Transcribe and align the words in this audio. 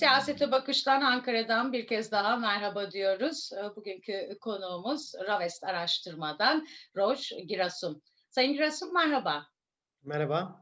Siyasete 0.00 0.50
Bakış'tan 0.50 1.02
Ankara'dan 1.02 1.72
bir 1.72 1.86
kez 1.86 2.12
daha 2.12 2.36
merhaba 2.36 2.90
diyoruz. 2.90 3.50
Ee, 3.52 3.76
bugünkü 3.76 4.38
konuğumuz 4.40 5.12
Ravest 5.26 5.64
Araştırma'dan 5.64 6.66
Roş 6.96 7.32
Girasum. 7.46 8.02
Sayın 8.30 8.52
Girasum 8.52 8.94
merhaba. 8.94 9.46
Merhaba. 10.04 10.59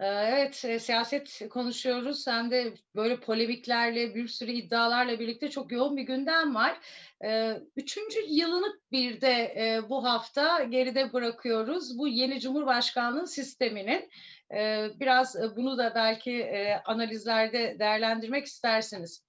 Ee, 0.00 0.06
evet, 0.06 0.64
e, 0.64 0.78
siyaset 0.78 1.48
konuşuyoruz. 1.50 2.26
Hem 2.26 2.50
de 2.50 2.74
böyle 2.96 3.20
polemiklerle, 3.20 4.14
bir 4.14 4.28
sürü 4.28 4.50
iddialarla 4.50 5.18
birlikte 5.18 5.50
çok 5.50 5.72
yoğun 5.72 5.96
bir 5.96 6.02
gündem 6.02 6.54
var. 6.54 6.80
Ee, 7.24 7.60
üçüncü 7.76 8.20
yılını 8.28 8.80
bir 8.92 9.20
de 9.20 9.54
e, 9.56 9.88
bu 9.88 10.04
hafta 10.04 10.62
geride 10.62 11.12
bırakıyoruz. 11.12 11.98
Bu 11.98 12.08
yeni 12.08 12.40
Cumhurbaşkanlığı 12.40 13.26
sisteminin 13.26 14.10
ee, 14.54 14.90
biraz 15.00 15.36
e, 15.36 15.56
bunu 15.56 15.78
da 15.78 15.92
belki 15.94 16.32
e, 16.32 16.82
analizlerde 16.84 17.76
değerlendirmek 17.78 18.46
isterseniz. 18.46 19.24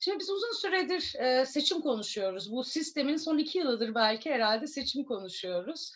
Şimdi 0.00 0.18
biz 0.18 0.30
uzun 0.30 0.52
süredir 0.52 1.14
e, 1.18 1.46
seçim 1.46 1.80
konuşuyoruz. 1.80 2.52
Bu 2.52 2.64
sistemin 2.64 3.16
son 3.16 3.38
iki 3.38 3.58
yılıdır 3.58 3.94
belki 3.94 4.30
herhalde 4.30 4.66
seçim 4.66 5.04
konuşuyoruz. 5.04 5.92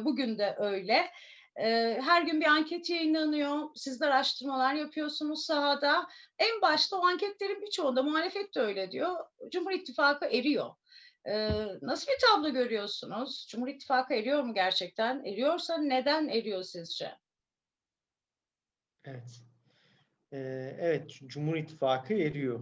Bugün 0.00 0.38
de 0.38 0.56
öyle. 0.58 1.10
Her 1.54 2.22
gün 2.22 2.40
bir 2.40 2.46
anket 2.46 2.90
yayınlanıyor. 2.90 3.68
Sizler 3.74 4.08
araştırmalar 4.08 4.74
yapıyorsunuz 4.74 5.44
sahada. 5.44 6.06
En 6.38 6.62
başta 6.62 6.96
o 6.96 7.06
anketlerin 7.06 7.62
birçoğunda 7.62 8.02
muhalefet 8.02 8.54
de 8.54 8.60
öyle 8.60 8.90
diyor. 8.90 9.16
Cumhur 9.50 9.70
İttifakı 9.72 10.26
eriyor. 10.26 10.70
Nasıl 11.82 12.12
bir 12.12 12.18
tablo 12.26 12.52
görüyorsunuz? 12.52 13.46
Cumhur 13.50 13.68
İttifakı 13.68 14.14
eriyor 14.14 14.42
mu 14.42 14.54
gerçekten? 14.54 15.24
Eriyorsa 15.24 15.78
neden 15.78 16.28
eriyor 16.28 16.62
sizce? 16.62 17.12
Evet. 19.04 19.42
Evet, 20.78 21.10
Cumhur 21.26 21.56
İttifakı 21.56 22.14
eriyor. 22.14 22.60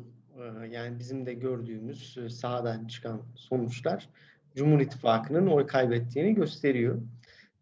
Yani 0.70 0.98
bizim 0.98 1.26
de 1.26 1.34
gördüğümüz 1.34 2.18
sahadan 2.40 2.86
çıkan 2.86 3.22
sonuçlar 3.36 4.08
Cumhur 4.54 4.80
İttifakı'nın 4.80 5.46
oy 5.46 5.66
kaybettiğini 5.66 6.34
gösteriyor. 6.34 7.02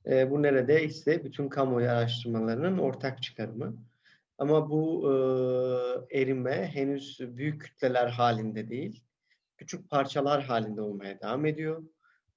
Ee, 0.09 0.31
bu 0.31 0.43
nerede 0.43 0.85
ise 0.85 1.25
bütün 1.25 1.49
kamuoyu 1.49 1.91
araştırmalarının 1.91 2.79
ortak 2.79 3.23
çıkarımı. 3.23 3.77
Ama 4.39 4.71
bu 4.71 5.13
e, 6.11 6.21
erime 6.21 6.71
henüz 6.75 7.21
büyük 7.21 7.61
kütleler 7.61 8.09
halinde 8.09 8.69
değil, 8.69 9.05
küçük 9.57 9.91
parçalar 9.91 10.45
halinde 10.45 10.81
olmaya 10.81 11.21
devam 11.21 11.47
ediyor. 11.47 11.83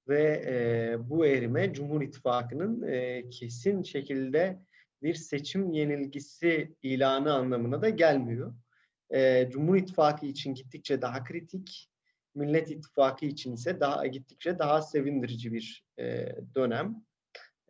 Ve 0.07 0.43
e, 0.47 0.95
bu 1.09 1.25
erime 1.25 1.73
Cumhur 1.73 2.01
İttifakı'nın 2.01 2.81
e, 2.87 3.29
kesin 3.29 3.83
şekilde 3.83 4.59
bir 5.03 5.13
seçim 5.13 5.71
yenilgisi 5.71 6.75
ilanı 6.83 7.33
anlamına 7.33 7.81
da 7.81 7.89
gelmiyor. 7.89 8.53
E, 9.09 9.49
Cumhur 9.51 9.75
İttifakı 9.75 10.25
için 10.25 10.53
gittikçe 10.53 11.01
daha 11.01 11.23
kritik, 11.23 11.89
Millet 12.35 12.71
İttifakı 12.71 13.25
için 13.25 13.53
ise 13.53 13.79
daha 13.79 14.07
gittikçe 14.07 14.59
daha 14.59 14.81
sevindirici 14.81 15.53
bir 15.53 15.85
e, 15.99 16.35
dönem. 16.55 17.03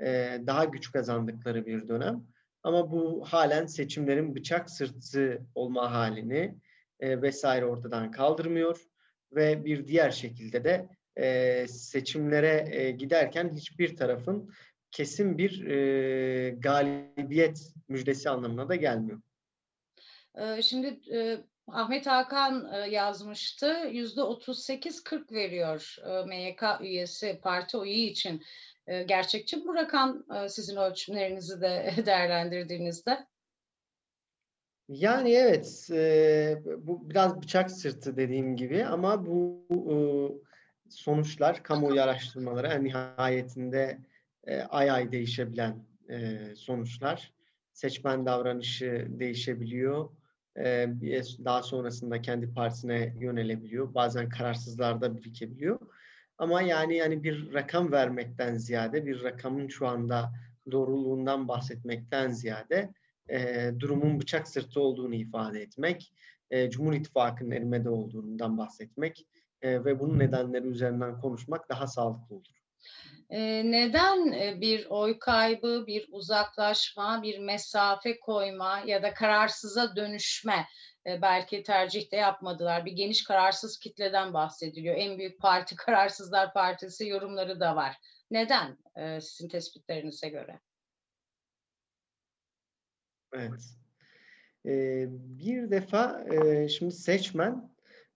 E, 0.02 0.42
daha 0.48 0.66
güç 0.66 0.92
kazandıkları 0.92 1.66
bir 1.66 1.88
dönem. 1.88 2.24
Ama 2.64 2.92
bu 2.92 3.26
halen 3.26 3.66
seçimlerin 3.66 4.36
bıçak 4.36 4.70
sırtı 4.70 5.42
olma 5.56 5.92
halini 5.92 6.56
e, 7.00 7.22
vesaire 7.22 7.66
ortadan 7.66 8.12
kaldırmıyor 8.12 8.82
ve 9.32 9.66
bir 9.66 9.88
diğer 9.88 10.12
şekilde 10.12 10.64
de 10.64 10.90
e, 11.16 11.68
seçimlere 11.68 12.92
giderken 12.92 13.50
hiçbir 13.56 13.96
tarafın 13.96 14.54
kesin 14.92 15.38
bir 15.38 15.64
galibiyet 16.54 17.74
müjdesi 17.88 18.30
anlamına 18.30 18.70
da 18.70 18.76
gelmiyor. 18.76 19.22
Şimdi 20.62 21.00
Ahmet 21.68 22.08
Hakan 22.08 22.86
yazmıştı. 22.90 23.90
Yüzde 23.92 24.22
38-40 24.22 25.32
veriyor 25.32 25.96
e, 26.06 26.26
MYK 26.26 26.64
üyesi 26.82 27.40
parti 27.44 27.78
oyu 27.78 27.92
için. 27.92 28.44
E, 28.88 29.04
gerçekçi 29.04 29.66
bu 29.66 29.76
rakam 29.76 30.24
e, 30.36 30.50
sizin 30.50 30.76
ölçümlerinizi 30.76 31.62
de 31.62 31.94
değerlendirdiğinizde? 32.06 33.28
Yani 34.90 35.32
evet, 35.32 35.90
e, 35.92 36.62
bu 36.78 37.10
biraz 37.10 37.42
bıçak 37.42 37.72
sırtı 37.72 38.18
dediğim 38.18 38.56
gibi 38.56 38.86
ama 38.86 39.26
bu 39.26 39.66
sonuçlar 40.90 41.64
kamuoyu 41.64 42.02
araştırmaları 42.02 42.68
en 42.68 42.84
nihayetinde 42.84 43.98
ay 44.70 44.92
ay 44.92 45.12
değişebilen 45.12 45.76
sonuçlar. 46.56 47.34
Seçmen 47.74 48.26
davranışı 48.26 49.08
değişebiliyor. 49.10 50.10
Daha 51.46 51.64
sonrasında 51.64 52.22
kendi 52.22 52.54
partisine 52.54 53.14
yönelebiliyor. 53.20 53.94
Bazen 53.94 54.30
kararsızlarda 54.30 55.18
birikebiliyor. 55.18 55.80
Ama 56.42 56.62
yani 56.62 56.98
yani 56.98 57.24
bir 57.24 57.54
rakam 57.54 57.92
vermekten 57.92 58.56
ziyade 58.56 59.06
bir 59.06 59.24
rakamın 59.24 59.68
şu 59.68 59.88
anda 59.88 60.32
doğruluğundan 60.72 61.48
bahsetmekten 61.48 62.32
ziyade 62.32 62.94
e, 63.30 63.72
durumun 63.80 64.20
bıçak 64.20 64.48
sırtı 64.48 64.80
olduğunu 64.80 65.16
ifade 65.16 65.62
etmek, 65.62 66.14
e, 66.52 66.70
Cumhur 66.70 66.94
İttifakı'nın 66.94 67.52
erimede 67.52 67.90
olduğundan 67.90 68.58
bahsetmek 68.58 69.28
e, 69.62 69.86
ve 69.86 70.00
bunun 70.00 70.20
nedenleri 70.20 70.68
üzerinden 70.68 71.22
konuşmak 71.22 71.70
daha 71.70 71.88
sağlıklı 71.88 72.36
olur. 72.36 72.62
Neden 73.64 74.32
bir 74.62 74.86
oy 74.90 75.20
kaybı, 75.20 75.84
bir 75.88 76.08
uzaklaşma, 76.12 77.24
bir 77.24 77.40
mesafe 77.40 78.20
koyma 78.20 78.82
ya 78.86 79.04
da 79.04 79.14
kararsıza 79.14 79.96
dönüşme 79.96 80.66
belki 81.06 81.64
tercih 81.64 82.12
de 82.12 82.16
yapmadılar. 82.16 82.86
Bir 82.86 82.92
geniş 82.92 83.24
kararsız 83.24 83.80
kitleden 83.80 84.34
bahsediliyor. 84.34 84.96
En 84.96 85.18
büyük 85.18 85.40
parti 85.40 85.76
Kararsızlar 85.86 86.54
Partisi 86.54 87.08
yorumları 87.08 87.60
da 87.60 87.76
var. 87.76 87.98
Neden 88.32 88.78
sizin 89.20 89.50
tespitlerinize 89.50 90.30
göre? 90.30 90.60
Evet. 93.34 93.62
bir 95.40 95.72
defa 95.72 96.26
şimdi 96.68 96.92
seçmen 96.92 97.72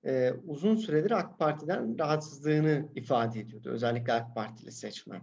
e, 0.05 0.33
uzun 0.47 0.75
süredir 0.75 1.11
AK 1.11 1.39
Parti'den 1.39 1.99
rahatsızlığını 1.99 2.89
ifade 2.95 3.39
ediyordu. 3.39 3.69
Özellikle 3.69 4.13
AK 4.13 4.35
Partili 4.35 4.71
seçmen. 4.71 5.21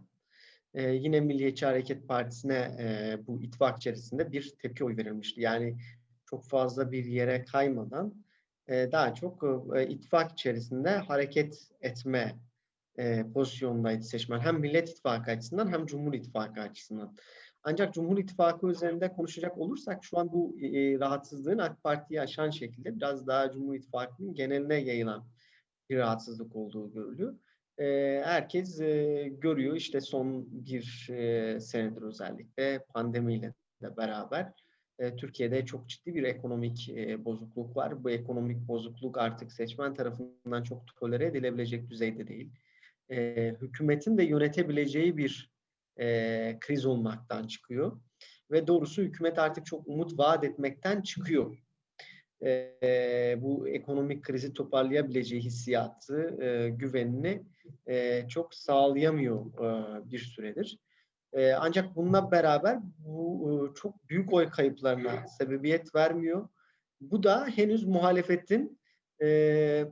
E, 0.75 0.91
yine 0.91 1.21
Milliyetçi 1.21 1.67
Hareket 1.67 2.09
Partisi'ne 2.09 2.77
e, 2.81 3.17
bu 3.27 3.43
ittifak 3.43 3.77
içerisinde 3.77 4.33
bir 4.33 4.55
tepki 4.59 4.85
oy 4.85 4.97
verilmişti. 4.97 5.41
Yani 5.41 5.77
çok 6.33 6.45
fazla 6.45 6.93
bir 6.93 7.05
yere 7.05 7.45
kaymadan 7.45 8.15
e, 8.69 8.93
daha 8.93 9.15
çok 9.15 9.45
e, 9.77 9.87
ittifak 9.87 10.33
içerisinde 10.33 10.91
hareket 10.91 11.69
etme 11.81 12.39
e, 12.99 13.25
pozisyondaydı 13.35 14.03
seçmen. 14.03 14.41
Hem 14.41 14.61
Millet 14.61 14.91
İttifakı 14.91 15.31
açısından 15.31 15.73
hem 15.73 15.87
Cumhur 15.87 16.15
İttifakı 16.15 16.61
açısından. 16.61 17.17
Ancak 17.63 17.95
Cumhur 17.95 18.19
İttifakı 18.19 18.67
üzerinde 18.67 19.13
konuşacak 19.13 19.59
olursak 19.59 20.05
şu 20.05 20.19
an 20.19 20.33
bu 20.33 20.57
e, 20.61 20.99
rahatsızlığın 20.99 21.59
AK 21.59 21.83
Parti'yi 21.83 22.21
aşan 22.21 22.51
şekilde 22.51 22.97
biraz 22.97 23.27
daha 23.27 23.53
Cumhur 23.53 23.75
İttifakı'nın 23.75 24.35
geneline 24.35 24.77
yayılan 24.77 25.27
bir 25.91 25.99
rahatsızlık 25.99 26.57
olduğu 26.57 26.93
görülüyor. 26.93 27.35
E, 27.79 27.85
herkes 28.25 28.81
e, 28.81 29.33
görüyor 29.39 29.77
işte 29.77 30.01
son 30.01 30.47
bir 30.51 31.09
e, 31.11 31.61
senedir 31.61 32.03
özellikle 32.03 32.85
pandemiyle 32.95 33.55
de 33.83 33.97
beraber 33.97 34.62
Türkiye'de 35.17 35.65
çok 35.65 35.89
ciddi 35.89 36.15
bir 36.15 36.23
ekonomik 36.23 36.95
bozukluk 37.19 37.77
var. 37.77 38.05
Bu 38.05 38.11
ekonomik 38.11 38.69
bozukluk 38.69 39.19
artık 39.19 39.53
seçmen 39.53 39.95
tarafından 39.95 40.63
çok 40.63 40.97
tolere 40.97 41.27
edilebilecek 41.27 41.91
düzeyde 41.91 42.27
değil. 42.27 42.51
Hükümetin 43.61 44.19
de 44.19 44.25
yönetebileceği 44.25 45.17
bir 45.17 45.53
kriz 46.61 46.87
olmaktan 46.87 47.47
çıkıyor. 47.47 48.01
Ve 48.51 48.67
doğrusu 48.67 49.03
hükümet 49.03 49.39
artık 49.39 49.67
çok 49.67 49.89
umut 49.89 50.19
vaat 50.19 50.45
etmekten 50.45 51.03
çıkıyor. 51.03 51.57
Bu 53.43 53.69
ekonomik 53.69 54.23
krizi 54.23 54.53
toparlayabileceği 54.53 55.43
hissiyatı, 55.43 56.29
güvenini 56.69 57.43
çok 58.29 58.55
sağlayamıyor 58.55 59.47
bir 60.11 60.19
süredir. 60.19 60.79
E, 61.33 61.53
ancak 61.53 61.97
bununla 61.97 62.31
beraber 62.31 62.79
bu 62.99 63.71
e, 63.71 63.75
çok 63.75 64.09
büyük 64.09 64.33
oy 64.33 64.51
kayıplarına 64.51 65.29
sebebiyet 65.29 65.95
vermiyor. 65.95 66.49
Bu 67.01 67.23
da 67.23 67.47
henüz 67.47 67.85
muhalefetin 67.85 68.81
e, 69.23 69.87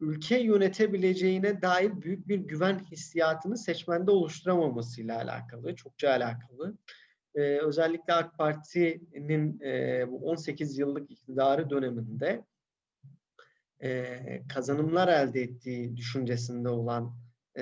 ülke 0.00 0.38
yönetebileceğine 0.38 1.62
dair 1.62 2.02
büyük 2.02 2.28
bir 2.28 2.38
güven 2.38 2.78
hissiyatını 2.78 3.58
seçmende 3.58 4.10
oluşturamamasıyla 4.10 5.16
alakalı, 5.16 5.76
çokça 5.76 6.10
alakalı. 6.10 6.76
Ee, 7.34 7.58
özellikle 7.58 8.12
AK 8.12 8.38
Parti'nin 8.38 9.60
e, 9.60 10.04
bu 10.10 10.30
18 10.30 10.78
yıllık 10.78 11.10
iktidarı 11.10 11.70
döneminde 11.70 12.44
e, 13.82 14.42
kazanımlar 14.48 15.08
elde 15.08 15.42
ettiği 15.42 15.96
düşüncesinde 15.96 16.68
olan 16.68 17.16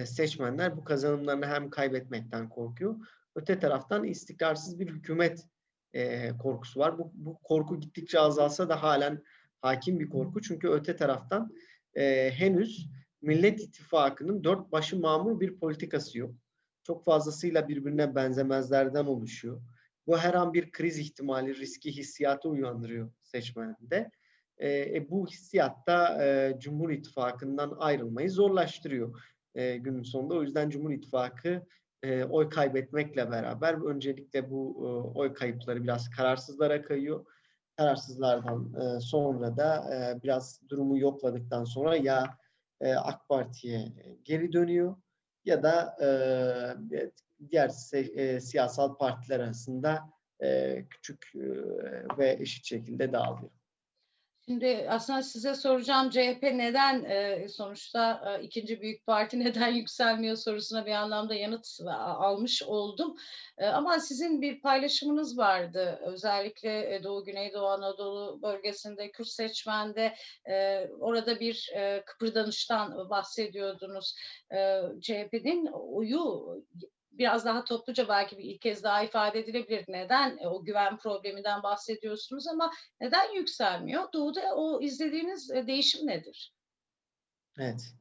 seçmenler 0.06 0.76
bu 0.76 0.84
kazanımlarını 0.84 1.46
hem 1.46 1.70
kaybetmekten 1.70 2.48
korkuyor, 2.48 2.96
öte 3.34 3.58
taraftan 3.58 4.04
istikrarsız 4.04 4.80
bir 4.80 4.88
hükümet 4.88 5.46
e, 5.92 6.30
korkusu 6.38 6.80
var. 6.80 6.98
Bu, 6.98 7.10
bu 7.14 7.38
korku 7.42 7.80
gittikçe 7.80 8.20
azalsa 8.20 8.68
da 8.68 8.82
halen 8.82 9.22
hakim 9.60 10.00
bir 10.00 10.08
korku. 10.08 10.42
Çünkü 10.42 10.68
öte 10.68 10.96
taraftan 10.96 11.52
e, 11.94 12.30
henüz 12.30 12.88
Millet 13.22 13.60
İttifakı'nın 13.60 14.44
dört 14.44 14.72
başı 14.72 15.00
mamur 15.00 15.40
bir 15.40 15.58
politikası 15.58 16.18
yok. 16.18 16.34
Çok 16.82 17.04
fazlasıyla 17.04 17.68
birbirine 17.68 18.14
benzemezlerden 18.14 19.04
oluşuyor. 19.04 19.62
Bu 20.06 20.18
her 20.18 20.34
an 20.34 20.54
bir 20.54 20.70
kriz 20.70 20.98
ihtimali, 20.98 21.58
riski 21.58 21.96
hissiyatı 21.96 22.48
uyandırıyor 22.48 23.10
seçmende. 23.22 24.10
E, 24.58 24.96
e, 24.96 25.10
bu 25.10 25.26
hissiyatta 25.26 26.24
e, 26.24 26.56
Cumhur 26.58 26.90
İttifakı'ndan 26.90 27.76
ayrılmayı 27.78 28.30
zorlaştırıyor 28.30 29.33
e, 29.54 29.76
günün 29.76 30.02
sonunda. 30.02 30.34
O 30.34 30.42
yüzden 30.42 30.70
Cumhur 30.70 30.90
İttifakı 30.90 31.62
e, 32.02 32.24
oy 32.24 32.48
kaybetmekle 32.48 33.30
beraber 33.30 33.74
öncelikle 33.74 34.50
bu 34.50 34.76
e, 34.78 35.18
oy 35.18 35.34
kayıpları 35.34 35.82
biraz 35.82 36.10
kararsızlara 36.10 36.82
kayıyor. 36.82 37.26
Kararsızlardan 37.76 38.74
e, 38.74 39.00
sonra 39.00 39.56
da 39.56 39.94
e, 39.94 40.22
biraz 40.22 40.60
durumu 40.68 40.98
yokladıktan 40.98 41.64
sonra 41.64 41.96
ya 41.96 42.38
e, 42.80 42.94
AK 42.94 43.28
Parti'ye 43.28 43.92
geri 44.24 44.52
dönüyor 44.52 44.96
ya 45.44 45.62
da 45.62 45.96
e, 46.02 46.08
diğer 47.50 47.70
e, 47.92 48.40
siyasal 48.40 48.96
partiler 48.96 49.40
arasında 49.40 50.10
e, 50.42 50.84
küçük 50.90 51.32
e, 51.34 51.48
ve 52.18 52.36
eşit 52.40 52.64
şekilde 52.64 53.12
dağılıyor. 53.12 53.50
Şimdi 54.48 54.86
aslında 54.90 55.22
size 55.22 55.54
soracağım 55.54 56.10
CHP 56.10 56.42
neden 56.42 57.04
e, 57.04 57.48
sonuçta 57.48 58.22
e, 58.26 58.42
ikinci 58.42 58.80
büyük 58.80 59.06
parti 59.06 59.38
neden 59.40 59.68
yükselmiyor 59.68 60.36
sorusuna 60.36 60.86
bir 60.86 60.92
anlamda 60.92 61.34
yanıt 61.34 61.78
almış 61.86 62.62
oldum. 62.62 63.16
E, 63.58 63.66
ama 63.66 64.00
sizin 64.00 64.42
bir 64.42 64.60
paylaşımınız 64.60 65.38
vardı. 65.38 65.98
Özellikle 66.02 67.00
Doğu 67.04 67.24
Güneydoğu 67.24 67.66
Anadolu 67.66 68.42
bölgesinde 68.42 69.10
Kürt 69.10 69.28
seçmende 69.28 70.14
e, 70.48 70.86
orada 71.00 71.40
bir 71.40 71.70
e, 71.74 72.02
kıpırdanıştan 72.06 73.10
bahsediyordunuz. 73.10 74.14
E, 74.52 74.80
CHP'nin 75.00 75.66
oyu 75.72 76.46
biraz 77.18 77.44
daha 77.44 77.64
topluca 77.64 78.08
belki 78.08 78.38
bir 78.38 78.44
ilk 78.44 78.60
kez 78.60 78.82
daha 78.82 79.02
ifade 79.02 79.38
edilebilir. 79.38 79.84
Neden 79.88 80.38
e, 80.38 80.48
o 80.48 80.64
güven 80.64 80.96
probleminden 80.98 81.62
bahsediyorsunuz 81.62 82.46
ama 82.46 82.70
neden 83.00 83.34
yükselmiyor? 83.34 84.12
Doğu'da 84.12 84.54
o 84.54 84.82
izlediğiniz 84.82 85.50
e, 85.50 85.66
değişim 85.66 86.06
nedir? 86.06 86.54
Evet. 87.58 87.94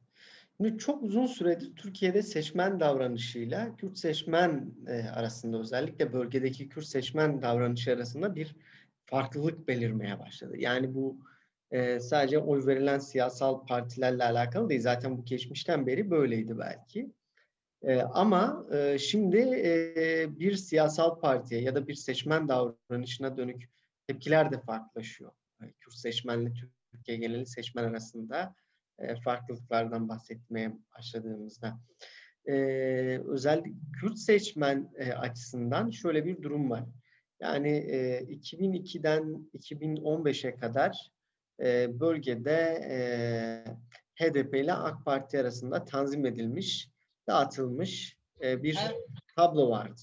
Şimdi 0.56 0.78
çok 0.78 1.02
uzun 1.02 1.26
süredir 1.26 1.76
Türkiye'de 1.76 2.22
seçmen 2.22 2.80
davranışıyla 2.80 3.76
Kürt 3.76 3.98
seçmen 3.98 4.74
e, 4.86 5.02
arasında 5.02 5.58
özellikle 5.58 6.12
bölgedeki 6.12 6.68
Kürt 6.68 6.86
seçmen 6.86 7.42
davranışı 7.42 7.92
arasında 7.92 8.34
bir 8.34 8.56
farklılık 9.06 9.68
belirmeye 9.68 10.18
başladı. 10.18 10.56
Yani 10.58 10.94
bu 10.94 11.18
sadece 12.00 12.38
oy 12.38 12.66
verilen 12.66 12.98
siyasal 12.98 13.66
partilerle 13.66 14.24
alakalı 14.24 14.68
değil. 14.68 14.80
Zaten 14.80 15.18
bu 15.18 15.24
geçmişten 15.24 15.86
beri 15.86 16.10
böyleydi 16.10 16.58
belki. 16.58 17.12
E, 17.86 18.02
ama 18.02 18.66
e, 18.72 18.98
şimdi 18.98 19.36
e, 19.36 20.26
bir 20.38 20.54
siyasal 20.56 21.20
partiye 21.20 21.60
ya 21.60 21.74
da 21.74 21.86
bir 21.88 21.94
seçmen 21.94 22.48
davranışına 22.48 23.36
dönük 23.36 23.68
tepkiler 24.06 24.52
de 24.52 24.60
farklılaşıyor. 24.60 25.30
E, 25.62 25.72
Kürt 25.72 25.94
seçmenle 25.94 26.52
Türkiye 26.92 27.16
geneli 27.16 27.46
seçmen 27.46 27.84
arasında 27.84 28.54
e, 28.98 29.20
farklılıklardan 29.20 30.08
bahsetmeye 30.08 30.72
başladığımızda. 30.98 31.80
E, 32.46 32.54
özellikle 33.28 33.72
Kürt 34.00 34.18
seçmen 34.18 34.92
e, 34.96 35.12
açısından 35.12 35.90
şöyle 35.90 36.24
bir 36.24 36.42
durum 36.42 36.70
var. 36.70 36.84
Yani 37.40 37.70
e, 37.70 38.20
2002'den 38.20 39.48
2015'e 39.54 40.56
kadar 40.56 41.10
e, 41.60 42.00
bölgede 42.00 42.80
e, 42.90 42.98
HDP 44.24 44.54
ile 44.54 44.72
AK 44.72 45.04
Parti 45.04 45.40
arasında 45.40 45.84
tanzim 45.84 46.26
edilmiş 46.26 46.93
dağıtılmış 47.26 48.18
e, 48.42 48.62
bir 48.62 48.78
tablo 49.36 49.70
vardı. 49.70 50.00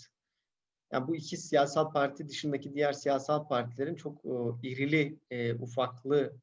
Yani 0.92 1.08
bu 1.08 1.16
iki 1.16 1.38
siyasal 1.38 1.92
parti 1.92 2.28
dışındaki 2.30 2.74
diğer 2.74 2.94
siyasal 2.94 3.48
partilerin 3.48 3.96
çok 3.96 4.26
e, 4.26 4.68
irili, 4.68 5.20
e, 5.32 5.54
ufaklı, 5.54 6.34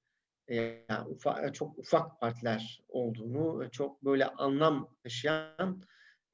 e, 0.48 0.54
yani 0.88 1.08
ufa, 1.08 1.52
çok 1.52 1.78
ufak 1.78 2.20
partiler 2.20 2.82
olduğunu, 2.88 3.70
çok 3.70 4.04
böyle 4.04 4.26
anlam 4.26 4.94
taşıyan 5.02 5.82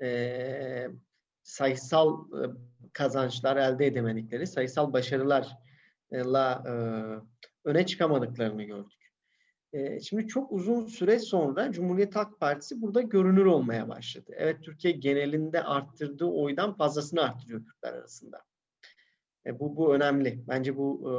e, 0.02 0.88
sayısal 1.42 2.24
e, 2.32 2.50
kazançlar 2.92 3.56
elde 3.56 3.86
edemedikleri, 3.86 4.46
sayısal 4.46 4.92
başarılarla 4.92 6.64
e, 6.66 6.72
öne 7.64 7.86
çıkamadıklarını 7.86 8.62
gördük. 8.62 9.03
Şimdi 10.02 10.26
çok 10.26 10.52
uzun 10.52 10.86
süre 10.86 11.18
sonra 11.18 11.72
Cumhuriyet 11.72 12.16
Halk 12.16 12.40
Partisi 12.40 12.82
burada 12.82 13.00
görünür 13.00 13.44
olmaya 13.44 13.88
başladı. 13.88 14.32
Evet 14.36 14.62
Türkiye 14.62 14.94
genelinde 14.94 15.62
arttırdığı 15.62 16.24
oydan 16.24 16.76
fazlasını 16.76 17.22
arttırıyor 17.22 17.64
Kürtler 17.64 17.92
arasında. 17.92 18.44
E, 19.46 19.60
bu, 19.60 19.76
bu 19.76 19.94
önemli. 19.94 20.44
Bence 20.48 20.76
bu 20.76 21.10
e, 21.10 21.14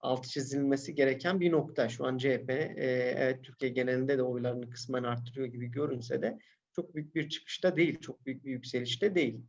altı 0.00 0.28
çizilmesi 0.28 0.94
gereken 0.94 1.40
bir 1.40 1.52
nokta. 1.52 1.88
Şu 1.88 2.06
an 2.06 2.18
CHP 2.18 2.50
e, 2.50 3.14
evet 3.16 3.44
Türkiye 3.44 3.70
genelinde 3.70 4.18
de 4.18 4.22
oylarını 4.22 4.70
kısmen 4.70 5.02
arttırıyor 5.02 5.46
gibi 5.46 5.70
görünse 5.70 6.22
de 6.22 6.38
çok 6.76 6.94
büyük 6.94 7.14
bir 7.14 7.28
çıkışta 7.28 7.76
değil, 7.76 8.00
çok 8.00 8.26
büyük 8.26 8.44
bir 8.44 8.50
yükselişte 8.50 9.14
değil. 9.14 9.40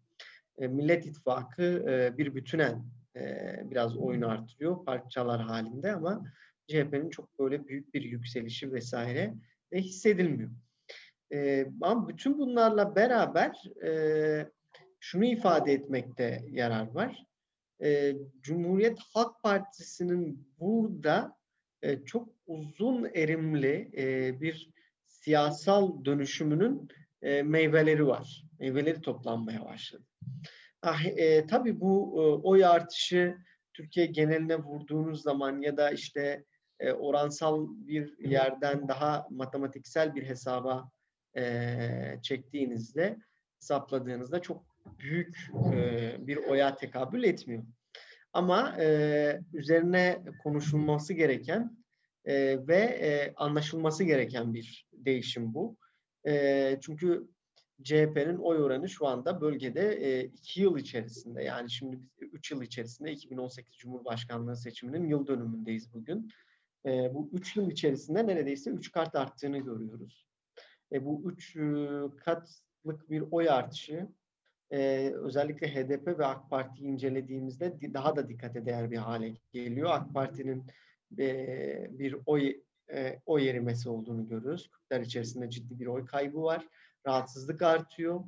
E, 0.57 0.67
Millet 0.67 1.05
İttifakı 1.05 1.63
e, 1.63 2.17
bir 2.17 2.35
bütünen 2.35 2.85
e, 3.15 3.55
biraz 3.71 3.97
oyunu 3.97 4.29
arttırıyor 4.29 4.85
parçalar 4.85 5.41
halinde 5.41 5.94
ama 5.94 6.23
CHP'nin 6.68 7.10
çok 7.10 7.40
böyle 7.40 7.68
büyük 7.68 7.94
bir 7.94 8.02
yükselişi 8.02 8.74
vesaire 8.74 9.34
de 9.74 9.78
hissedilmiyor. 9.78 10.52
E, 11.34 11.68
ama 11.81 12.08
bütün 12.08 12.38
bunlarla 12.38 12.96
beraber 12.96 13.64
e, 13.86 13.92
şunu 15.00 15.25
ifade 15.25 15.74
etmekte 15.74 16.44
yarar 16.50 16.88
var. 16.88 17.25
E, 17.84 18.14
Cumhuriyet 18.42 19.00
Halk 19.14 19.44
Partisi'nin 19.44 20.54
burada 20.60 21.38
e, 21.81 22.06
çok 22.06 22.30
uzun 22.48 23.10
erimli 23.16 23.92
e, 23.98 24.42
bir 24.42 24.72
siyasal 25.06 26.06
dönüşümünün 26.06 26.88
e, 27.22 27.44
meyveleri 27.44 28.08
var. 28.08 28.44
Meyveleri 28.60 29.02
toplanmaya 29.02 29.66
başladı. 29.66 30.04
Ah, 30.81 31.06
e, 31.06 31.48
tabii 31.48 31.81
bu 31.81 32.14
e, 32.18 32.47
oy 32.47 32.66
artışı 32.66 33.38
Türkiye 33.74 34.06
geneline 34.06 34.56
vurduğunuz 34.56 35.21
zaman 35.21 35.62
ya 35.62 35.78
da 35.78 35.92
işte 35.92 36.44
e, 36.80 36.92
oransal 36.92 37.68
bir 37.69 38.18
yerden 38.19 38.88
daha 38.88 39.28
matematiksel 39.30 40.16
bir 40.16 40.24
hesaba 40.24 40.90
e, 41.38 42.19
çektiğinizde 42.22 43.18
hesapladığınızda 43.60 44.42
çok 44.42 44.64
büyük 45.00 45.50
e, 45.74 46.16
bir 46.28 46.38
oya 46.38 46.76
tekabül 46.76 47.24
etmiyor. 47.24 47.64
Ama 48.34 48.76
e, 48.80 49.40
üzerine 49.54 50.24
konuşulması 50.44 51.14
gereken 51.14 51.78
e, 52.26 52.68
ve 52.68 52.78
e, 52.78 53.34
anlaşılması 53.36 54.04
gereken 54.04 54.54
bir 54.54 54.88
değişim 54.94 55.54
bu. 55.54 55.78
E, 56.28 56.78
çünkü 56.81 57.28
CHP'nin 57.84 58.38
oy 58.38 58.64
oranı 58.64 58.90
şu 58.90 59.07
anda 59.07 59.42
bölgede 59.42 59.92
e, 59.92 60.24
iki 60.24 60.62
yıl 60.62 60.78
içerisinde 60.78 61.44
yani 61.44 61.72
şimdi 61.72 62.00
üç 62.19 62.52
yıl 62.52 62.62
içerisinde 62.62 63.12
2018 63.12 63.76
Cumhurbaşkanlığı 63.76 64.56
seçiminin 64.57 65.07
yıl 65.07 65.28
dönümündeyiz 65.28 65.94
bugün 65.94 66.30
e, 66.87 67.13
bu 67.13 67.29
üç 67.33 67.56
yıl 67.56 67.71
içerisinde 67.71 68.27
neredeyse 68.27 68.69
üç 68.69 68.91
kat 68.91 69.15
arttığını 69.15 69.57
görüyoruz. 69.57 70.27
E, 70.91 71.06
bu 71.06 71.31
üç 71.31 71.56
e, 71.56 71.87
katlık 72.17 73.09
bir 73.09 73.23
oy 73.31 73.49
artışı 73.49 74.07
e, 74.71 75.11
özellikle 75.15 75.67
HDP 75.75 76.19
ve 76.19 76.25
AK 76.25 76.49
Parti'yi 76.49 76.89
incelediğimizde 76.89 77.94
daha 77.94 78.15
da 78.15 78.29
dikkate 78.29 78.65
değer 78.65 78.91
bir 78.91 78.97
hale 78.97 79.33
geliyor. 79.51 79.89
AK 79.91 80.13
Parti'nin 80.13 80.63
e, 81.19 81.99
bir 81.99 82.15
oy 82.25 82.56
e, 82.91 83.19
oy 83.25 83.49
erimesi 83.49 83.89
olduğunu 83.89 84.27
görüyoruz. 84.27 84.69
Kürtler 84.71 85.01
içerisinde 85.01 85.49
ciddi 85.49 85.79
bir 85.79 85.87
oy 85.87 86.06
kaybı 86.06 86.41
var. 86.44 86.67
Rahatsızlık 87.07 87.61
artıyor. 87.61 88.23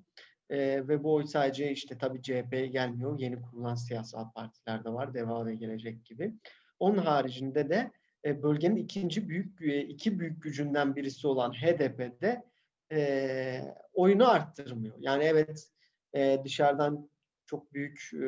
E, 0.50 0.88
ve 0.88 1.04
bu 1.04 1.14
oy 1.14 1.26
sadece 1.26 1.72
işte 1.72 1.98
tabii 1.98 2.22
CHP'ye 2.22 2.68
gelmiyor. 2.68 3.20
Yeni 3.20 3.42
kurulan 3.42 3.76
siyasal 3.76 4.32
partiler 4.32 4.84
de 4.84 4.90
var. 4.90 5.14
Deva 5.14 5.46
ve 5.46 5.56
Gelecek 5.56 6.06
gibi. 6.06 6.34
Onun 6.80 6.98
haricinde 6.98 7.70
de 7.70 7.92
e, 8.26 8.44
bölgenin 8.44 8.76
ikinci 8.76 9.30
büyük 9.30 9.62
iki 9.90 10.20
büyük 10.20 10.44
gücünden 10.44 10.96
birisi 10.96 11.28
olan 11.28 11.54
HDP'de 11.54 12.44
e, 12.92 13.76
oyunu 13.94 14.30
arttırmıyor. 14.30 14.96
Yani 15.00 15.24
evet 15.24 15.68
e, 16.14 16.42
dışarıdan 16.44 17.10
çok 17.46 17.74
büyük 17.74 18.12
e, 18.14 18.28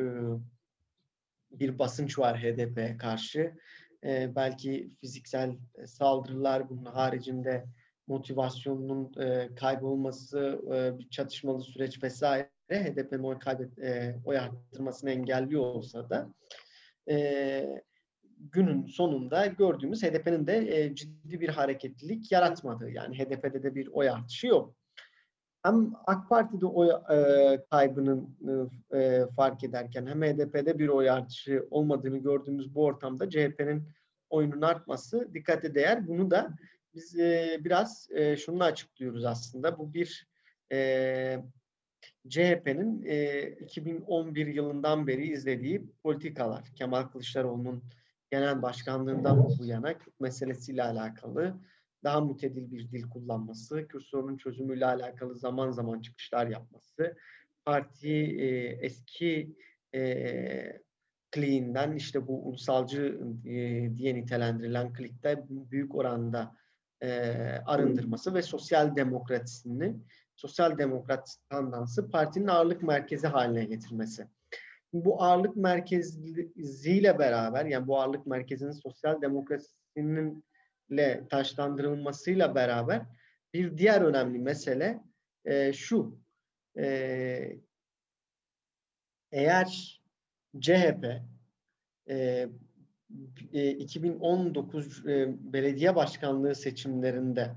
bir 1.51 1.79
basınç 1.79 2.19
var 2.19 2.37
HDP'ye 2.43 2.97
karşı. 2.97 3.53
E, 4.03 4.35
belki 4.35 4.91
fiziksel 5.01 5.57
saldırılar 5.85 6.69
bunun 6.69 6.85
haricinde 6.85 7.65
motivasyonunun 8.07 9.21
e, 9.21 9.55
kaybolması, 9.55 10.61
e, 10.73 10.99
bir 10.99 11.09
çatışmalı 11.09 11.61
süreç 11.61 12.03
vesaire 12.03 12.49
HDP'nin 12.71 13.23
oy 13.23 13.39
kaybet, 13.39 13.79
e, 13.79 14.15
oy 14.25 14.37
arttırmasını 14.37 15.11
engelliyor 15.11 15.61
olsa 15.61 16.09
da 16.09 16.33
e, 17.09 17.83
günün 18.51 18.85
sonunda 18.85 19.45
gördüğümüz 19.45 20.03
HDP'nin 20.03 20.47
de 20.47 20.77
e, 20.77 20.95
ciddi 20.95 21.41
bir 21.41 21.49
hareketlilik 21.49 22.31
yaratmadığı. 22.31 22.89
Yani 22.89 23.19
HDP'de 23.19 23.63
de 23.63 23.75
bir 23.75 23.87
oy 23.87 24.09
artışı 24.09 24.47
yok. 24.47 24.75
Hem 25.63 25.93
AK 26.07 26.29
Parti'de 26.29 26.65
oy 26.65 26.89
e, 27.11 27.59
kaybının 27.71 28.37
e, 28.93 29.25
fark 29.35 29.63
ederken 29.63 30.07
hem 30.07 30.21
HDP'de 30.21 30.79
bir 30.79 30.87
oy 30.87 31.09
artışı 31.09 31.67
olmadığını 31.71 32.17
gördüğümüz 32.17 32.75
bu 32.75 32.85
ortamda 32.85 33.29
CHP'nin 33.29 33.83
oyunun 34.29 34.61
artması 34.61 35.33
dikkate 35.33 35.75
değer. 35.75 36.07
Bunu 36.07 36.31
da 36.31 36.55
biz 36.93 37.19
e, 37.19 37.57
biraz 37.59 38.07
e, 38.11 38.37
şunu 38.37 38.63
açıklıyoruz 38.63 39.25
aslında. 39.25 39.77
Bu 39.77 39.93
bir 39.93 40.27
e, 40.71 41.39
CHP'nin 42.29 43.03
e, 43.05 43.41
2011 43.49 44.47
yılından 44.47 45.07
beri 45.07 45.31
izlediği 45.31 45.85
politikalar. 46.03 46.71
Kemal 46.75 47.03
Kılıçdaroğlu'nun 47.03 47.83
genel 48.31 48.61
başkanlığından 48.61 49.43
bu 49.59 49.65
yana 49.65 49.97
Kürt 49.97 50.19
meselesiyle 50.19 50.83
alakalı 50.83 51.55
daha 52.03 52.21
mütedil 52.21 52.71
bir 52.71 52.91
dil 52.91 53.09
kullanması, 53.09 53.87
Kürt 53.87 54.03
sorunun 54.03 54.37
çözümüyle 54.37 54.85
alakalı 54.85 55.35
zaman 55.35 55.71
zaman 55.71 56.01
çıkışlar 56.01 56.47
yapması, 56.47 57.17
parti 57.65 58.13
e, 58.13 58.47
eski 58.85 59.55
e, 59.95 60.81
kliğinden 61.31 61.95
işte 61.95 62.27
bu 62.27 62.47
ulusalcı 62.47 63.19
e, 63.45 63.51
diye 63.95 64.15
nitelendirilen 64.15 64.93
klikte 64.93 65.43
büyük 65.49 65.95
oranda 65.95 66.55
e, 67.01 67.09
arındırması 67.65 68.33
ve 68.33 68.41
sosyal 68.41 68.95
demokrasisini 68.95 69.95
sosyal 70.35 70.77
demokrat 70.77 71.29
standansı 71.29 72.09
partinin 72.09 72.47
ağırlık 72.47 72.83
merkezi 72.83 73.27
haline 73.27 73.65
getirmesi. 73.65 74.27
Bu 74.93 75.23
ağırlık 75.23 75.55
merkeziyle 75.55 77.19
beraber 77.19 77.65
yani 77.65 77.87
bu 77.87 77.99
ağırlık 77.99 78.25
merkezinin 78.25 78.71
sosyal 78.71 79.21
demokrasinin 79.21 80.45
ile 80.89 81.27
taşlandırılmasıyla 81.29 82.55
beraber 82.55 83.05
bir 83.53 83.77
diğer 83.77 84.01
önemli 84.01 84.39
mesele 84.39 85.03
e, 85.45 85.73
şu. 85.73 86.19
E, 86.77 87.57
eğer 89.31 90.01
CHP 90.59 91.05
e, 92.09 92.49
2019 93.51 95.07
e, 95.07 95.35
belediye 95.53 95.95
başkanlığı 95.95 96.55
seçimlerinde 96.55 97.55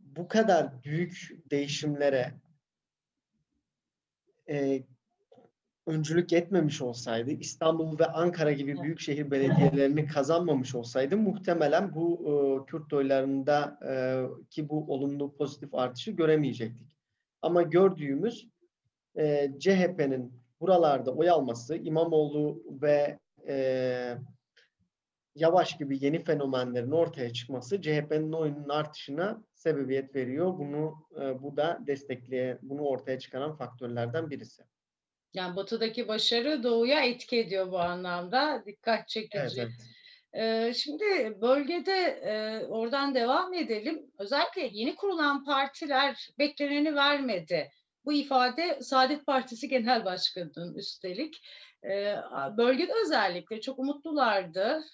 bu 0.00 0.28
kadar 0.28 0.84
büyük 0.84 1.30
değişimlere 1.50 2.34
e, 4.48 4.82
öncülük 5.86 6.32
etmemiş 6.32 6.82
olsaydı, 6.82 7.30
İstanbul 7.30 7.98
ve 7.98 8.06
Ankara 8.06 8.52
gibi 8.52 8.82
büyük 8.82 9.00
şehir 9.00 9.30
belediyelerini 9.30 10.06
kazanmamış 10.06 10.74
olsaydı 10.74 11.16
muhtemelen 11.16 11.94
bu 11.94 12.20
e, 12.24 12.66
Kürt 12.70 12.92
oylarında 12.92 13.78
e, 13.88 13.92
ki 14.50 14.68
bu 14.68 14.92
olumlu 14.94 15.34
pozitif 15.34 15.74
artışı 15.74 16.10
göremeyecektik. 16.10 16.96
Ama 17.42 17.62
gördüğümüz 17.62 18.48
e, 19.18 19.52
CHP'nin 19.58 20.32
buralarda 20.60 21.14
oy 21.14 21.30
alması, 21.30 21.76
İmamoğlu 21.76 22.62
ve 22.82 23.18
e, 23.48 24.16
Yavaş 25.34 25.78
gibi 25.78 26.04
yeni 26.04 26.24
fenomenlerin 26.24 26.90
ortaya 26.90 27.32
çıkması 27.32 27.80
CHP'nin 27.80 28.32
oyunun 28.32 28.68
artışına 28.68 29.44
sebebiyet 29.54 30.14
veriyor. 30.14 30.58
Bunu 30.58 31.06
e, 31.20 31.42
bu 31.42 31.56
da 31.56 31.78
destekleyen, 31.86 32.58
bunu 32.62 32.82
ortaya 32.82 33.18
çıkaran 33.18 33.56
faktörlerden 33.56 34.30
birisi. 34.30 34.62
Yani 35.34 35.56
batıdaki 35.56 36.08
başarı 36.08 36.62
doğuya 36.62 37.00
etki 37.00 37.38
ediyor 37.38 37.72
bu 37.72 37.78
anlamda. 37.78 38.62
Dikkat 38.66 39.08
çekici. 39.08 39.60
Evet, 39.60 39.70
evet. 40.32 40.76
şimdi 40.76 41.40
bölgede 41.40 41.98
e, 42.02 42.66
oradan 42.66 43.14
devam 43.14 43.54
edelim. 43.54 44.02
Özellikle 44.18 44.68
yeni 44.72 44.94
kurulan 44.94 45.44
partiler 45.44 46.28
bekleneni 46.38 46.94
vermedi. 46.94 47.70
Bu 48.04 48.12
ifade 48.12 48.78
Saadet 48.80 49.26
Partisi 49.26 49.68
Genel 49.68 50.04
Başkanı'nın 50.04 50.74
üstelik. 50.74 51.40
bölgede 52.56 52.92
özellikle 53.04 53.60
çok 53.60 53.78
umutlulardı 53.78 54.84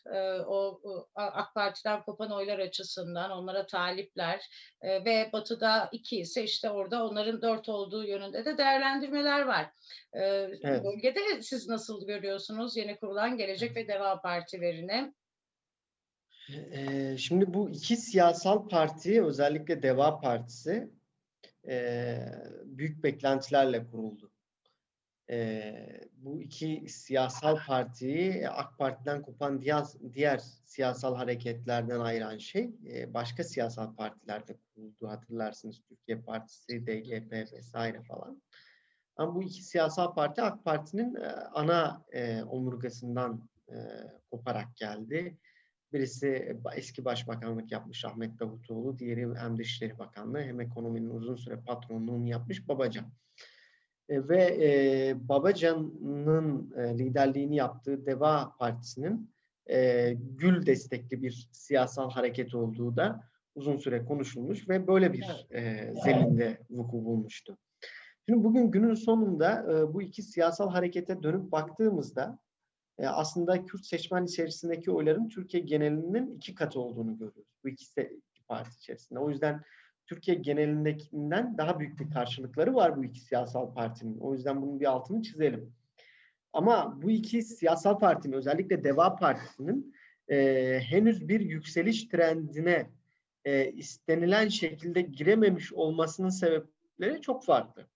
o, 0.47 0.81
AK 1.15 1.55
Parti'den 1.55 2.03
kopan 2.03 2.33
oylar 2.33 2.59
açısından 2.59 3.31
onlara 3.31 3.67
talipler 3.67 4.41
ve 4.83 5.31
Batı'da 5.33 5.89
iki 5.93 6.17
ise 6.17 6.45
işte 6.45 6.71
orada 6.71 7.07
onların 7.07 7.43
dört 7.43 7.69
olduğu 7.69 8.05
yönünde 8.05 8.45
de 8.45 8.59
değerlendirmeler 8.59 9.43
var. 9.43 9.71
evet. 10.13 10.85
Bölgede 10.85 11.43
siz 11.43 11.69
nasıl 11.69 12.07
görüyorsunuz 12.07 12.77
yeni 12.77 12.97
kurulan 12.97 13.37
Gelecek 13.37 13.77
ve 13.77 13.89
Deva 13.89 14.21
Partilerini? 14.21 15.13
Şimdi 17.19 17.55
bu 17.55 17.71
iki 17.71 17.97
siyasal 17.97 18.69
parti 18.69 19.25
özellikle 19.25 19.83
Deva 19.83 20.21
Partisi 20.21 20.98
büyük 22.65 23.05
beklentilerle 23.05 23.87
kuruldu. 23.87 24.31
bu 26.13 26.41
iki 26.41 26.89
siyasal 26.89 27.59
partiyi 27.67 28.49
AK 28.49 28.79
Parti'den 28.79 29.23
kopan 29.23 29.61
diğer, 29.61 29.85
diğer 30.13 30.39
siyasal 30.65 31.17
hareketlerden 31.17 32.01
ayıran 32.01 32.39
şey 32.39 32.71
başka 33.15 33.45
siyasal 33.45 33.95
partilerde 33.95 34.57
kuruldu. 34.57 35.09
Hatırlarsınız 35.09 35.81
Türkiye 35.89 36.21
Partisi, 36.21 36.87
DGP 36.87 37.33
vesaire 37.33 38.03
falan. 38.03 38.43
Ama 39.17 39.35
bu 39.35 39.43
iki 39.43 39.63
siyasal 39.63 40.15
parti 40.15 40.43
AK 40.43 40.65
Parti'nin 40.65 41.17
ana 41.53 42.05
omurgasından 42.51 43.49
koparak 44.31 44.77
geldi. 44.77 45.37
Birisi 45.93 46.57
eski 46.77 47.05
başbakanlık 47.05 47.73
yapmış 47.73 48.05
Ahmet 48.05 48.41
Davutoğlu, 48.41 48.99
diğeri 48.99 49.35
hem 49.35 49.59
Dışişleri 49.59 49.99
Bakanlığı 49.99 50.43
hem 50.43 50.61
ekonominin 50.61 51.11
uzun 51.11 51.37
süre 51.37 51.61
patronluğunu 51.67 52.29
yapmış 52.29 52.69
Babacan. 52.69 53.07
E, 54.09 54.29
ve 54.29 54.59
e, 54.63 55.29
Babacan'ın 55.29 56.75
e, 56.77 56.99
liderliğini 56.99 57.57
yaptığı 57.57 58.07
Deva 58.07 58.57
Partisi'nin 58.59 59.31
e, 59.71 60.13
Gül 60.37 60.67
destekli 60.67 61.23
bir 61.23 61.49
siyasal 61.53 62.11
hareket 62.11 62.55
olduğu 62.55 62.97
da 62.97 63.29
uzun 63.55 63.77
süre 63.77 64.05
konuşulmuş 64.05 64.69
ve 64.69 64.87
böyle 64.87 65.13
bir 65.13 65.47
e, 65.55 65.93
zeminde 66.05 66.59
vuku 66.71 67.05
bulmuştu. 67.05 67.59
Şimdi 68.29 68.45
bugün 68.45 68.71
günün 68.71 68.95
sonunda 68.95 69.67
e, 69.73 69.95
bu 69.95 70.03
iki 70.03 70.23
siyasal 70.23 70.71
harekete 70.71 71.23
dönüp 71.23 71.53
baktığımızda 71.53 72.39
e, 72.99 73.07
aslında 73.07 73.65
Kürt 73.65 73.87
seçmen 73.87 74.25
içerisindeki 74.25 74.91
oyların 74.91 75.29
Türkiye 75.29 75.63
genelinin 75.63 76.37
iki 76.37 76.55
katı 76.55 76.81
olduğunu 76.81 77.19
görüyoruz. 77.19 77.59
Bu 77.65 77.69
iki, 77.69 77.85
iki 78.31 78.45
parti 78.49 78.77
içerisinde. 78.79 79.19
O 79.19 79.31
yüzden 79.31 79.63
Türkiye 80.07 80.37
genelindekinden 80.37 81.59
daha 81.59 81.81
büyük 81.81 82.01
bir 82.01 82.11
karşılıkları 82.11 82.75
var 82.75 82.97
bu 82.97 83.05
iki 83.05 83.21
siyasal 83.21 83.75
partinin. 83.75 84.19
O 84.19 84.35
yüzden 84.35 84.63
bunun 84.63 84.81
bir 84.81 84.87
altını 84.87 85.23
çizelim. 85.23 85.73
Ama 86.53 87.03
bu 87.03 87.11
iki 87.11 87.43
siyasal 87.43 87.99
partinin 87.99 88.37
özellikle 88.37 88.85
Deva 88.85 89.17
Partisi'nin 89.17 89.95
e, 90.31 90.81
henüz 90.83 91.29
bir 91.29 91.41
yükseliş 91.41 92.05
trendine 92.05 92.91
e, 93.45 93.73
istenilen 93.73 94.49
şekilde 94.49 95.03
girememiş 95.03 95.73
olmasının 95.73 96.29
sebepleri 96.29 97.21
çok 97.21 97.45
farklı. 97.45 97.87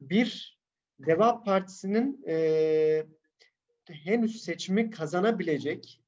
Bir, 0.00 0.60
Deva 0.98 1.42
Partisi'nin 1.42 2.24
e, 2.28 3.06
henüz 3.90 4.42
seçimi 4.42 4.90
kazanabilecek 4.90 6.00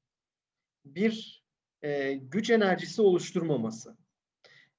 bir 0.85 1.43
e, 1.81 2.13
güç 2.13 2.49
enerjisi 2.49 3.01
oluşturmaması. 3.01 3.97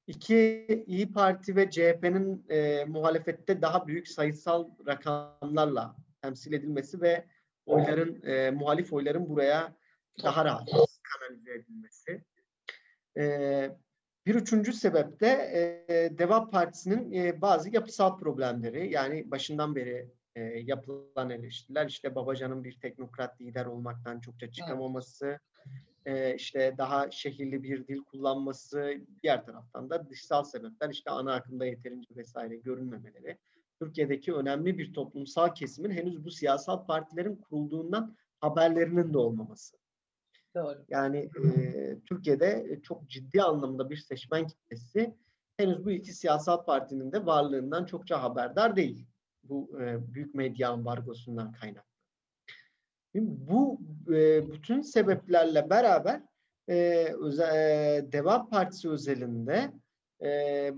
İki, 0.07 0.85
İyi 0.87 1.13
Parti 1.13 1.57
ve 1.57 1.71
CHP'nin 1.71 2.47
e, 2.49 2.85
muhalefette 2.85 3.63
daha 3.63 3.87
büyük 3.87 4.09
sayısal 4.09 4.71
rakamlarla 4.87 5.97
temsil 6.23 6.53
edilmesi 6.53 7.01
ve 7.01 7.27
oyların, 7.67 8.23
e, 8.23 8.51
muhalif 8.51 8.93
oyların 8.93 9.29
buraya 9.29 9.77
daha 10.23 10.45
rahat 10.45 10.69
kanalize 11.03 11.55
edilmesi. 11.55 12.25
E, 13.17 13.71
bir 14.27 14.35
üçüncü 14.35 14.73
sebep 14.73 15.21
de 15.21 15.29
e, 15.89 16.19
Deva 16.19 16.51
Partisi'nin 16.51 17.13
e, 17.13 17.41
bazı 17.41 17.75
yapısal 17.75 18.19
problemleri. 18.19 18.93
Yani 18.93 19.31
başından 19.31 19.77
beri 19.77 20.11
e, 20.37 20.43
yapılan 20.43 21.31
eleştiriler 21.31 21.87
işte 21.87 22.15
Babacan'ın 22.15 22.65
bir 22.65 22.81
teknokrat 22.81 23.41
lider 23.41 23.67
olmaktan 23.67 24.21
çokça 24.21 24.53
çıkamaması, 24.53 25.39
e, 26.07 26.35
işte 26.35 26.75
daha 26.79 27.11
şehirli 27.11 27.63
bir 27.63 27.87
dil 27.87 28.05
kullanması, 28.05 28.95
diğer 29.23 29.47
taraftan 29.47 29.91
da 29.91 30.11
dışsal 30.11 30.45
sebepler 30.45 30.91
işte 30.91 31.11
ana 31.11 31.35
akımda 31.35 31.67
yeterince 31.67 32.17
vesaire 32.17 32.57
görünmemeleri. 32.57 33.39
Türkiye'deki 33.81 34.35
önemli 34.35 34.79
bir 34.79 34.93
toplumsal 34.93 35.55
kesimin 35.55 35.91
henüz 35.91 36.25
bu 36.25 36.31
siyasal 36.31 36.87
partilerin 36.87 37.37
kurulduğundan 37.37 38.17
haberlerinin 38.41 39.13
de 39.13 39.19
olmaması. 39.19 39.77
Doğru. 40.55 40.85
Yani 40.89 41.31
e, 41.45 41.99
Türkiye'de 42.09 42.81
çok 42.83 43.11
ciddi 43.11 43.43
anlamda 43.43 43.91
bir 43.91 43.97
seçmen 43.97 44.47
kitlesi 44.47 45.15
henüz 45.57 45.85
bu 45.85 45.91
iki 45.91 46.13
siyasal 46.13 46.65
partinin 46.65 47.13
de 47.13 47.27
varlığından 47.27 47.85
çokça 47.85 48.23
haberdar 48.23 48.77
değil 48.77 49.07
bu 49.49 49.81
e, 49.83 50.15
büyük 50.15 50.35
medya 50.35 50.71
ambargosundan 50.71 51.53
kaynaklı. 51.53 51.95
Bu 53.15 53.81
e, 54.09 54.53
bütün 54.53 54.81
sebeplerle 54.81 55.71
beraber 55.71 56.23
e, 56.69 57.09
özel, 57.21 58.13
Deva 58.13 58.49
Partisi 58.49 58.91
özelinde 58.91 59.73
e, 60.25 60.73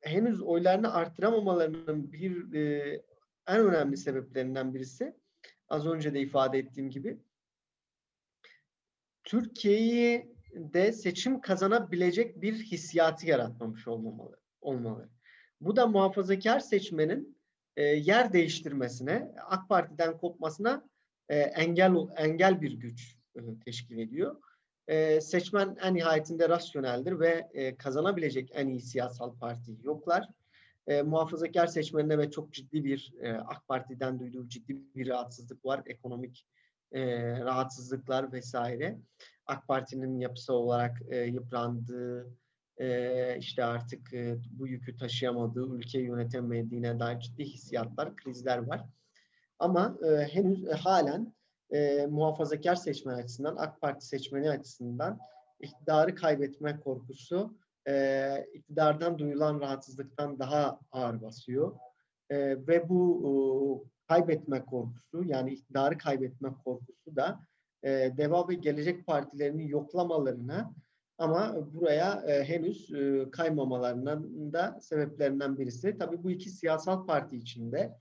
henüz 0.00 0.42
oylarını 0.42 0.94
arttıramamalarının 0.94 2.12
bir 2.12 2.54
e, 2.54 3.02
en 3.48 3.60
önemli 3.60 3.96
sebeplerinden 3.96 4.74
birisi 4.74 5.16
az 5.68 5.86
önce 5.86 6.14
de 6.14 6.20
ifade 6.20 6.58
ettiğim 6.58 6.90
gibi 6.90 7.18
Türkiye'yi 9.24 10.36
de 10.54 10.92
seçim 10.92 11.40
kazanabilecek 11.40 12.42
bir 12.42 12.54
hissiyatı 12.54 13.26
yaratmamış 13.26 13.88
olmamalı, 13.88 14.40
olmalı. 14.60 15.08
Bu 15.60 15.76
da 15.76 15.86
muhafazakar 15.86 16.60
seçmenin 16.60 17.35
e, 17.76 17.84
yer 17.84 18.32
değiştirmesine, 18.32 19.32
AK 19.46 19.68
Parti'den 19.68 20.18
kopmasına 20.18 20.88
e, 21.28 21.38
engel 21.38 21.94
engel 22.16 22.60
bir 22.60 22.72
güç 22.72 23.16
e, 23.36 23.40
teşkil 23.64 23.98
ediyor. 23.98 24.36
E, 24.88 25.20
seçmen 25.20 25.76
en 25.82 25.94
nihayetinde 25.94 26.48
rasyoneldir 26.48 27.20
ve 27.20 27.48
e, 27.52 27.76
kazanabilecek 27.76 28.50
en 28.54 28.68
iyi 28.68 28.80
siyasal 28.80 29.38
partiyi 29.38 29.78
yoklar. 29.82 30.28
E, 30.86 31.02
muhafazakar 31.02 31.66
seçmenine 31.66 32.18
ve 32.18 32.30
çok 32.30 32.52
ciddi 32.52 32.84
bir 32.84 33.14
e, 33.20 33.32
AK 33.32 33.68
Parti'den 33.68 34.20
duyduğu 34.20 34.48
ciddi 34.48 34.76
bir 34.94 35.08
rahatsızlık 35.08 35.64
var. 35.64 35.82
Ekonomik 35.86 36.46
e, 36.92 37.30
rahatsızlıklar 37.40 38.32
vesaire. 38.32 38.98
AK 39.46 39.68
Parti'nin 39.68 40.18
yapısı 40.18 40.52
olarak 40.52 41.02
e, 41.08 41.16
yıprandığı, 41.16 42.26
e, 42.78 43.38
işte 43.38 43.64
artık 43.64 44.12
bu 44.50 44.68
yükü 44.68 44.96
taşıyamadığı, 44.96 45.76
ülke 45.76 46.00
yönetemediğine 46.00 47.00
dair 47.00 47.20
ciddi 47.20 47.44
hissiyatlar, 47.44 48.16
krizler 48.16 48.58
var. 48.58 48.84
Ama 49.58 49.98
e, 50.02 50.24
henüz 50.24 50.68
e, 50.68 50.72
halen 50.72 51.36
muhafazakar 52.08 52.74
seçmen 52.74 53.14
açısından, 53.14 53.56
AK 53.56 53.80
Parti 53.80 54.06
seçmeni 54.06 54.50
açısından 54.50 55.18
iktidarı 55.60 56.14
kaybetme 56.14 56.80
korkusu 56.80 57.56
e, 57.88 58.46
iktidardan 58.54 59.18
duyulan 59.18 59.60
rahatsızlıktan 59.60 60.38
daha 60.38 60.80
ağır 60.92 61.22
basıyor. 61.22 61.76
Ve 62.30 62.88
bu 62.88 63.86
kaybetme 64.08 64.64
korkusu 64.64 65.24
yani 65.24 65.50
iktidarı 65.52 65.98
kaybetme 65.98 66.48
korkusu 66.64 67.16
da 67.16 67.40
e, 67.82 67.90
Deva 68.16 68.48
ve 68.48 68.54
Gelecek 68.54 69.06
Partilerini 69.06 69.70
yoklamalarına 69.70 70.74
ama 71.18 71.56
buraya 71.74 72.24
e, 72.28 72.44
henüz 72.44 72.92
e, 72.94 73.30
kaymamalarının 73.30 74.52
da 74.52 74.78
sebeplerinden 74.80 75.58
birisi. 75.58 75.98
Tabii 75.98 76.22
bu 76.22 76.30
iki 76.30 76.50
siyasal 76.50 77.06
parti 77.06 77.36
içinde 77.36 77.98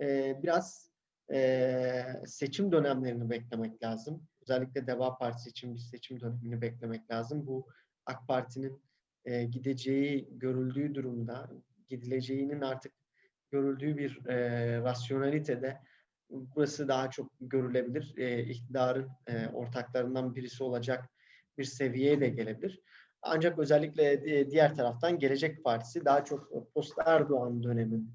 e, 0.00 0.38
biraz 0.42 0.90
e, 1.32 2.04
seçim 2.26 2.72
dönemlerini 2.72 3.30
beklemek 3.30 3.82
lazım. 3.82 4.22
Özellikle 4.42 4.86
Deva 4.86 5.18
Partisi 5.18 5.50
için 5.50 5.74
bir 5.74 5.80
seçim 5.80 6.20
dönemini 6.20 6.62
beklemek 6.62 7.10
lazım. 7.10 7.46
Bu 7.46 7.66
AK 8.06 8.28
Parti'nin 8.28 8.82
e, 9.24 9.44
gideceği 9.44 10.28
görüldüğü 10.30 10.94
durumda, 10.94 11.50
gidileceğinin 11.88 12.60
artık 12.60 12.92
görüldüğü 13.50 13.96
bir 13.96 14.26
e, 14.26 14.78
rasyonalitede 14.80 15.80
burası 16.30 16.88
daha 16.88 17.10
çok 17.10 17.32
görülebilir. 17.40 18.14
E, 18.16 18.44
iktidarın 18.44 19.10
e, 19.26 19.48
ortaklarından 19.48 20.34
birisi 20.34 20.64
olacak 20.64 21.11
bir 21.58 21.64
seviyeye 21.64 22.20
de 22.20 22.28
gelebilir. 22.28 22.80
Ancak 23.22 23.58
özellikle 23.58 24.12
e, 24.12 24.50
diğer 24.50 24.74
taraftan 24.74 25.18
Gelecek 25.18 25.64
Partisi 25.64 26.04
daha 26.04 26.24
çok 26.24 26.72
post 26.74 26.92
Erdoğan 27.06 27.62
dönemin 27.62 28.10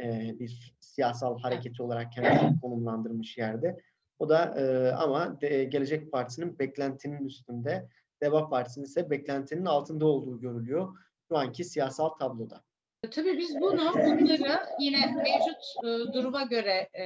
e, 0.00 0.38
bir 0.38 0.74
siyasal 0.80 1.38
hareketi 1.38 1.82
olarak 1.82 2.12
kendini 2.12 2.60
konumlandırmış 2.60 3.38
yerde. 3.38 3.76
O 4.18 4.28
da 4.28 4.44
e, 4.44 4.92
ama 4.92 5.40
de, 5.40 5.64
Gelecek 5.64 6.12
Partisi'nin 6.12 6.58
beklentinin 6.58 7.24
üstünde, 7.24 7.88
Deva 8.22 8.48
Partisi'nin 8.48 8.84
ise 8.84 9.10
beklentinin 9.10 9.64
altında 9.64 10.06
olduğu 10.06 10.40
görülüyor 10.40 10.96
şu 11.28 11.38
anki 11.38 11.64
siyasal 11.64 12.08
tabloda. 12.08 12.62
Tabii 13.10 13.38
biz 13.38 13.60
bunu 13.60 13.94
bunları 13.94 14.60
yine 14.80 15.14
mevcut 15.16 15.84
e, 15.84 16.12
duruma 16.12 16.42
göre 16.42 16.88
e, 16.94 17.04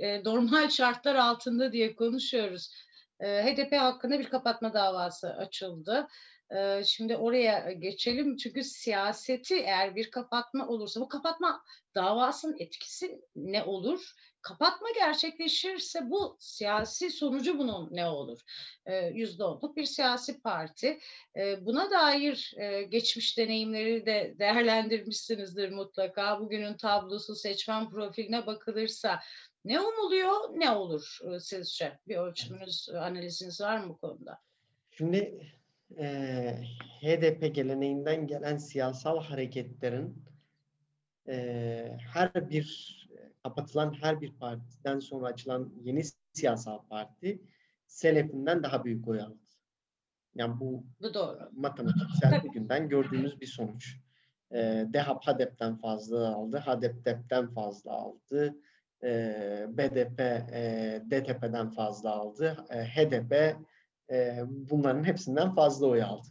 e, 0.00 0.24
normal 0.24 0.68
şartlar 0.68 1.14
altında 1.14 1.72
diye 1.72 1.96
konuşuyoruz. 1.96 2.70
E, 3.20 3.26
HDP 3.26 3.72
hakkında 3.72 4.18
bir 4.18 4.28
kapatma 4.28 4.74
davası 4.74 5.28
açıldı. 5.34 6.08
E, 6.56 6.84
şimdi 6.84 7.16
oraya 7.16 7.72
geçelim 7.72 8.36
çünkü 8.36 8.64
siyaseti 8.64 9.56
eğer 9.56 9.96
bir 9.96 10.10
kapatma 10.10 10.68
olursa 10.68 11.00
bu 11.00 11.08
kapatma 11.08 11.62
davasının 11.94 12.56
etkisi 12.58 13.20
ne 13.36 13.64
olur? 13.64 14.14
kapatma 14.42 14.88
gerçekleşirse 14.94 16.10
bu 16.10 16.36
siyasi 16.40 17.10
sonucu 17.10 17.58
bunun 17.58 17.88
ne 17.90 18.06
olur? 18.06 18.38
Yüzde 19.12 19.44
onluk 19.44 19.76
bir 19.76 19.84
siyasi 19.84 20.40
parti. 20.40 20.98
Buna 21.60 21.90
dair 21.90 22.54
geçmiş 22.88 23.38
deneyimleri 23.38 24.06
de 24.06 24.34
değerlendirmişsinizdir 24.38 25.70
mutlaka. 25.70 26.40
Bugünün 26.40 26.76
tablosu 26.76 27.34
seçmen 27.34 27.90
profiline 27.90 28.46
bakılırsa 28.46 29.20
ne 29.68 29.80
umuluyor, 29.80 30.34
ne 30.54 30.70
olur 30.70 31.18
sizce? 31.40 31.98
Bir 32.08 32.16
ölçümünüz, 32.16 32.88
analiziniz 32.88 33.60
var 33.60 33.78
mı 33.78 33.88
bu 33.88 33.98
konuda? 33.98 34.38
Şimdi 34.90 35.52
e, 35.98 36.06
HDP 37.00 37.54
geleneğinden 37.54 38.26
gelen 38.26 38.56
siyasal 38.56 39.20
hareketlerin 39.20 40.24
e, 41.28 41.98
her 42.12 42.50
bir 42.50 42.98
kapatılan 43.42 43.94
her 44.00 44.20
bir 44.20 44.32
partiden 44.32 45.00
sonra 45.00 45.26
açılan 45.26 45.72
yeni 45.82 46.02
siyasal 46.32 46.78
parti 46.88 47.42
Selef'inden 47.86 48.62
daha 48.62 48.84
büyük 48.84 49.08
oy 49.08 49.20
aldı. 49.20 49.38
Yani 50.34 50.60
bu, 50.60 50.84
bu 51.00 51.14
doğru. 51.14 51.50
matematiksel 51.52 52.42
bugünden 52.44 52.88
gördüğümüz 52.88 53.40
bir 53.40 53.46
sonuç. 53.46 53.96
E, 54.50 54.86
DEHAP 54.92 55.26
HADEP'ten 55.26 55.76
fazla 55.76 56.34
aldı, 56.34 56.56
HADEP 56.56 57.04
DEP'ten 57.04 57.54
fazla 57.54 57.92
aldı, 57.92 58.56
e, 59.04 59.66
BDP 59.68 60.20
e, 60.20 61.02
DTP'den 61.10 61.70
fazla 61.70 62.10
aldı, 62.10 62.66
e, 62.70 62.84
HDP 62.84 63.56
e, 64.10 64.42
bunların 64.48 65.04
hepsinden 65.04 65.54
fazla 65.54 65.86
oy 65.86 66.02
aldı. 66.02 66.28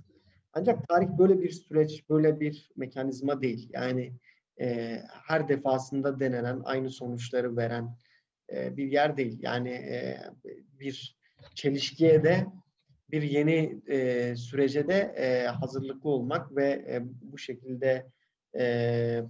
Ancak 0.54 0.88
tarih 0.88 1.08
böyle 1.18 1.42
bir 1.42 1.52
süreç, 1.52 2.10
böyle 2.10 2.40
bir 2.40 2.72
mekanizma 2.76 3.42
değil. 3.42 3.70
Yani 3.74 4.14
e, 4.60 4.98
her 5.28 5.48
defasında 5.48 6.20
denenen 6.20 6.62
aynı 6.64 6.90
sonuçları 6.90 7.58
veren 7.58 7.98
e, 8.54 8.78
bir 8.78 8.92
yer 8.92 9.18
değil. 9.18 9.40
Yani 9.42 9.70
e, 9.70 10.18
bir 10.80 11.18
çelişkiye 11.56 12.24
de 12.24 12.46
bir 13.12 13.22
yeni 13.22 13.82
e, 13.88 14.36
sürece 14.36 14.88
de 14.88 15.14
e, 15.18 15.48
hazırlıklı 15.48 16.10
olmak 16.10 16.56
ve 16.56 16.86
e, 16.90 17.02
bu 17.22 17.38
şekilde 17.38 18.08
e, 18.58 19.24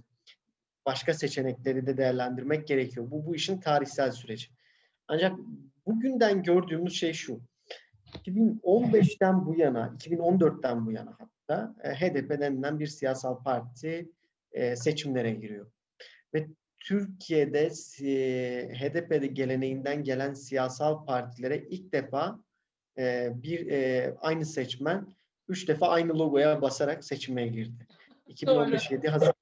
başka 0.88 1.14
seçenekleri 1.14 1.86
de 1.86 1.96
değerlendirmek 1.96 2.68
gerekiyor. 2.68 3.10
Bu 3.10 3.26
bu 3.26 3.34
işin 3.34 3.60
tarihsel 3.60 4.12
süreci. 4.12 4.46
Ancak 5.08 5.32
bugünden 5.86 6.42
gördüğümüz 6.42 6.94
şey 6.94 7.12
şu. 7.12 7.40
2015'ten 8.26 9.46
bu 9.46 9.54
yana, 9.54 9.96
2014'ten 9.98 10.86
bu 10.86 10.92
yana 10.92 11.16
hatta 11.18 11.74
e, 11.84 11.94
HDP 11.94 12.30
denilen 12.30 12.78
bir 12.78 12.86
siyasal 12.86 13.42
parti 13.42 14.10
e, 14.52 14.76
seçimlere 14.76 15.30
giriyor. 15.30 15.70
Ve 16.34 16.46
Türkiye'de 16.80 17.70
e, 18.02 18.12
HDP 18.74 19.36
geleneğinden 19.36 20.04
gelen 20.04 20.34
siyasal 20.34 21.06
partilere 21.06 21.58
ilk 21.58 21.92
defa 21.92 22.38
e, 22.98 23.30
bir 23.34 23.68
aynı 24.20 24.46
seçmen 24.46 25.06
üç 25.48 25.68
defa 25.68 25.88
aynı 25.88 26.18
logoya 26.18 26.62
basarak 26.62 27.04
seçime 27.04 27.48
girdi. 27.48 27.86
2015 28.26 28.90
7 28.90 29.08
Haziran'da, 29.08 29.37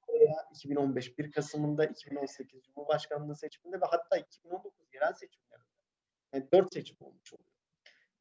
2015 0.57 1.19
1 1.19 1.31
Kasım'ında, 1.31 1.85
2018 1.87 2.63
Cumhurbaşkanlığı 2.63 3.37
seçiminde 3.37 3.81
ve 3.81 3.85
hatta 3.91 4.17
2019 4.17 4.73
yerel 4.95 5.13
seçimlerinde. 5.13 5.67
Yani 6.35 6.49
dört 6.53 6.75
seçim 6.75 6.97
olmuş 7.01 7.33
oluyor. 7.33 7.51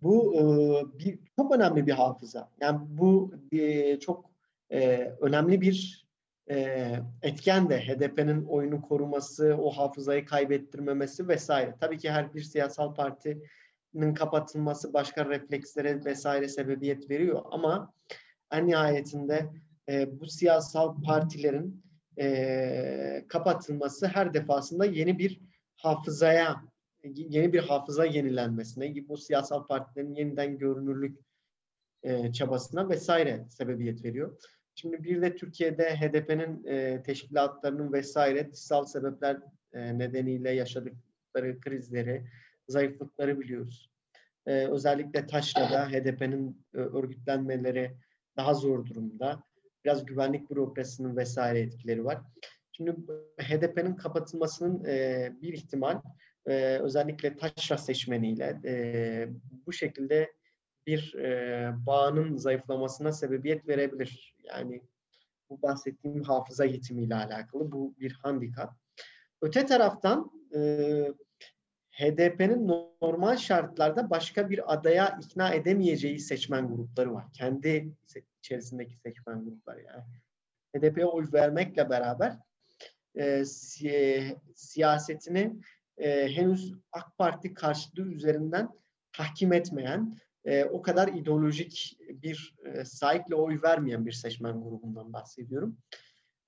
Bu 0.02 0.36
e, 0.36 0.43
bir 1.00 1.19
çok 1.36 1.56
önemli 1.56 1.88
bir 1.88 1.91
hafıza. 1.91 2.52
Yani 2.62 2.80
bu 2.82 3.34
e, 3.52 4.00
çok 4.00 4.32
e, 4.71 4.98
önemli 5.21 5.62
bir 5.62 6.08
e, 6.50 6.89
etken 7.21 7.69
de 7.69 7.80
HDP'nin 7.80 8.45
oyunu 8.45 8.82
koruması, 8.82 9.58
o 9.62 9.69
hafızayı 9.69 10.26
kaybettirmemesi 10.26 11.28
vesaire. 11.28 11.76
Tabii 11.80 11.98
ki 11.98 12.12
her 12.12 12.34
bir 12.34 12.41
siyasal 12.41 12.93
partinin 12.95 14.13
kapatılması 14.13 14.93
başka 14.93 15.26
reflekslere 15.26 16.06
vesaire 16.06 16.48
sebebiyet 16.48 17.10
veriyor 17.10 17.41
ama 17.52 17.93
en 18.52 18.67
nihayetinde 18.67 19.50
e, 19.89 20.19
bu 20.19 20.26
siyasal 20.26 21.02
partilerin 21.02 21.85
e, 22.19 23.25
kapatılması 23.28 24.08
her 24.08 24.34
defasında 24.34 24.86
yeni 24.86 25.19
bir 25.19 25.41
hafızaya 25.75 26.62
yeni 27.04 27.54
bir 27.54 27.60
hafıza 27.60 28.06
yenilenmesine, 28.06 29.08
bu 29.08 29.17
siyasal 29.17 29.67
partilerin 29.67 30.15
yeniden 30.15 30.58
görünürlük 30.58 31.19
e, 32.04 32.32
çabasına 32.32 32.89
vesaire 32.89 33.45
sebebiyet 33.49 34.04
veriyor. 34.04 34.38
Şimdi 34.75 35.04
bir 35.04 35.21
de 35.21 35.36
Türkiye'de 35.36 35.95
HDP'nin 35.95 36.65
e, 36.65 37.04
teşkilatlarının 37.04 37.93
vesaire 37.93 38.51
dışsal 38.51 38.86
sebepler 38.86 39.38
e, 39.73 39.97
nedeniyle 39.97 40.51
yaşadıkları 40.51 41.60
krizleri 41.60 42.25
zayıflıkları 42.67 43.39
biliyoruz. 43.39 43.89
Ee, 44.45 44.67
özellikle 44.67 45.28
Taşra'da 45.28 45.89
HDP'nin 45.89 46.65
e, 46.73 46.78
örgütlenmeleri 46.78 47.97
daha 48.38 48.54
zor 48.54 48.86
durumda. 48.86 49.43
Biraz 49.86 50.06
güvenlik 50.06 50.50
bürokrasisinin 50.50 51.17
vesaire 51.17 51.60
etkileri 51.60 52.06
var. 52.06 52.21
Şimdi 52.71 52.95
HDP'nin 53.41 53.95
kapatılmasının 53.95 54.84
e, 54.86 55.32
bir 55.41 55.54
ihtimal 55.54 56.02
e, 56.45 56.54
özellikle 56.78 57.38
Taşra 57.38 57.78
seçmeniyle 57.78 58.60
e, 58.65 59.28
bu 59.65 59.74
şekilde 59.74 60.34
bir 60.88 61.15
e, 61.15 61.71
bağının 61.86 62.38
zayıflamasına 62.38 63.12
sebebiyet 63.12 63.67
verebilir. 63.67 64.36
Yani 64.43 64.82
bu 65.50 65.62
bahsettiğim 65.62 66.24
hafıza 66.24 66.65
yetimiyle 66.65 67.15
alakalı 67.15 67.71
bu 67.71 67.95
bir 68.00 68.12
handikap. 68.12 68.74
Öte 69.41 69.65
taraftan 69.65 70.32
e, 70.56 70.60
HDP'nin 71.91 72.67
normal 73.02 73.38
şartlarda 73.38 74.10
başka 74.10 74.50
bir 74.50 74.74
adaya 74.74 75.19
ikna 75.24 75.54
edemeyeceği 75.54 76.19
seçmen 76.19 76.67
grupları 76.67 77.13
var. 77.13 77.26
Kendi 77.34 77.93
içerisindeki 78.45 78.95
seçmen 78.97 79.45
grupları 79.45 79.84
yani. 79.84 80.03
HDP'ye 80.75 81.05
oy 81.05 81.27
vermekle 81.34 81.89
beraber 81.89 82.38
e, 83.15 83.45
si 83.45 84.38
siyasetini 84.55 85.55
e, 85.97 86.27
henüz 86.27 86.73
AK 86.91 87.17
Parti 87.17 87.53
karşılığı 87.53 88.08
üzerinden 88.08 88.69
tahkim 89.13 89.53
etmeyen, 89.53 90.17
e, 90.45 90.65
o 90.65 90.81
kadar 90.81 91.08
ideolojik 91.08 91.97
bir 92.10 92.55
e, 92.65 92.86
sahikle 92.86 93.36
oy 93.36 93.60
vermeyen 93.63 94.05
bir 94.05 94.12
seçmen 94.12 94.63
grubundan 94.63 95.13
bahsediyorum. 95.13 95.77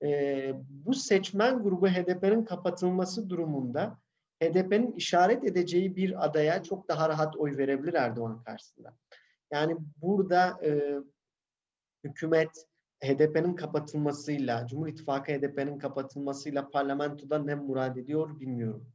E, 0.02 0.52
bu 0.68 0.94
seçmen 0.94 1.62
grubu 1.62 1.88
HDP'nin 1.88 2.44
kapatılması 2.44 3.30
durumunda 3.30 3.98
HDP'nin 4.42 4.92
işaret 4.92 5.44
edeceği 5.44 5.96
bir 5.96 6.24
adaya 6.24 6.62
çok 6.62 6.88
daha 6.88 7.08
rahat 7.08 7.36
oy 7.36 7.56
verebilir 7.56 7.94
Erdoğan 7.94 8.42
karşısında. 8.42 8.96
Yani 9.52 9.76
burada 9.96 10.60
e, 10.64 10.98
hükümet 12.04 12.66
HDP'nin 13.04 13.54
kapatılmasıyla, 13.54 14.66
Cumhur 14.66 14.88
İttifakı 14.88 15.32
HDP'nin 15.32 15.78
kapatılmasıyla 15.78 16.70
parlamentoda 16.70 17.38
ne 17.38 17.54
murad 17.54 17.96
ediyor 17.96 18.40
bilmiyorum. 18.40 18.92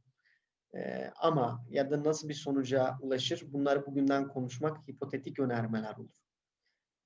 Ee, 0.76 1.10
ama 1.16 1.64
ya 1.70 1.90
da 1.90 2.04
nasıl 2.04 2.28
bir 2.28 2.34
sonuca 2.34 2.98
ulaşır 3.00 3.52
bunları 3.52 3.86
bugünden 3.86 4.28
konuşmak 4.28 4.88
hipotetik 4.88 5.38
önermeler 5.38 5.96
olur. 5.96 6.16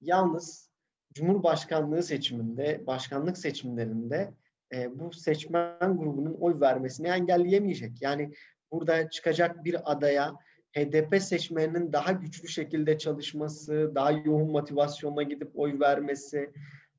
Yalnız 0.00 0.70
Cumhurbaşkanlığı 1.12 2.02
seçiminde, 2.02 2.86
başkanlık 2.86 3.38
seçimlerinde 3.38 4.34
e, 4.74 4.98
bu 4.98 5.12
seçmen 5.12 5.96
grubunun 5.96 6.34
oy 6.34 6.60
vermesini 6.60 7.08
engelleyemeyecek. 7.08 8.02
Yani 8.02 8.32
burada 8.72 9.10
çıkacak 9.10 9.64
bir 9.64 9.92
adaya 9.92 10.34
HDP 10.76 11.22
seçmeninin 11.22 11.92
daha 11.92 12.12
güçlü 12.12 12.48
şekilde 12.48 12.98
çalışması, 12.98 13.92
daha 13.94 14.10
yoğun 14.12 14.50
motivasyonla 14.50 15.22
gidip 15.22 15.50
oy 15.54 15.80
vermesi, 15.80 16.50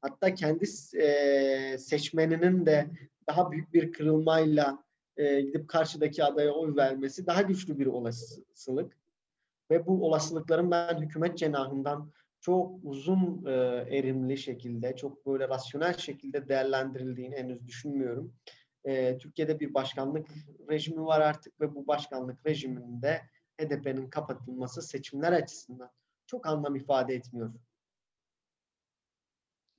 hatta 0.01 0.34
kendi 0.34 0.65
e, 1.01 1.77
seçmeninin 1.77 2.65
de 2.65 2.88
daha 3.27 3.51
büyük 3.51 3.73
bir 3.73 3.91
kırılmayla 3.91 4.84
e, 5.17 5.41
gidip 5.41 5.67
karşıdaki 5.67 6.23
adaya 6.23 6.51
oy 6.51 6.75
vermesi 6.75 7.27
daha 7.27 7.41
güçlü 7.41 7.79
bir 7.79 7.86
olasılık. 7.86 8.97
Ve 9.71 9.88
bu 9.88 10.05
olasılıkların 10.05 10.71
ben 10.71 11.01
hükümet 11.01 11.38
cenahından 11.38 12.12
çok 12.41 12.71
uzun 12.84 13.45
e, 13.45 13.51
erimli 13.97 14.38
şekilde, 14.38 14.95
çok 14.95 15.25
böyle 15.25 15.49
rasyonel 15.49 15.97
şekilde 15.97 16.47
değerlendirildiğini 16.49 17.36
henüz 17.36 17.67
düşünmüyorum. 17.67 18.34
Türkiye'de 19.19 19.60
bir 19.60 19.73
başkanlık 19.73 20.27
rejimi 20.69 21.05
var 21.05 21.21
artık 21.21 21.62
ve 21.62 21.75
bu 21.75 21.88
başkanlık 21.88 22.45
rejiminde 22.45 23.21
HDP'nin 23.60 24.10
kapatılması 24.10 24.82
seçimler 24.82 25.32
açısından 25.32 25.91
çok 26.28 26.48
anlam 26.48 26.76
ifade 26.76 27.15
etmiyor. 27.15 27.54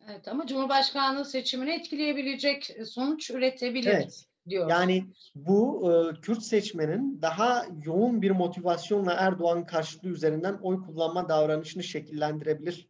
Evet 0.09 0.29
ama 0.29 0.47
Cumhurbaşkanlığı 0.47 1.25
seçimini 1.25 1.71
etkileyebilecek 1.71 2.77
sonuç 2.87 3.31
üretebilir. 3.31 3.90
Evet 3.90 4.25
diyor. 4.49 4.71
Yani 4.71 5.07
bu 5.35 5.93
e, 5.93 6.21
Kürt 6.21 6.43
seçmenin 6.43 7.23
daha 7.23 7.66
yoğun 7.85 8.23
bir 8.23 8.31
motivasyonla 8.31 9.12
Erdoğan 9.12 9.66
karşıtlığı 9.66 10.09
üzerinden 10.09 10.59
oy 10.62 10.83
kullanma 10.83 11.29
davranışını 11.29 11.83
şekillendirebilir. 11.83 12.88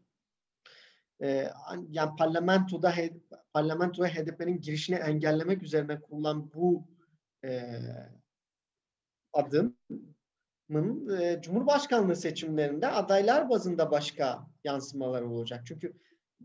E, 1.23 1.51
yani 1.91 2.17
parlamentoda 2.19 2.95
parlamentoya 3.53 4.15
HDP'nin 4.15 4.61
girişini 4.61 4.97
engellemek 4.97 5.63
üzerine 5.63 6.01
kurulan 6.01 6.55
bu 6.55 6.89
e, 7.45 7.79
adımın 9.33 9.79
e, 11.21 11.41
Cumhurbaşkanlığı 11.43 12.17
seçimlerinde 12.17 12.87
adaylar 12.87 13.51
bazında 13.51 13.91
başka 13.91 14.47
yansımaları 14.65 15.29
olacak. 15.29 15.63
Çünkü 15.67 15.93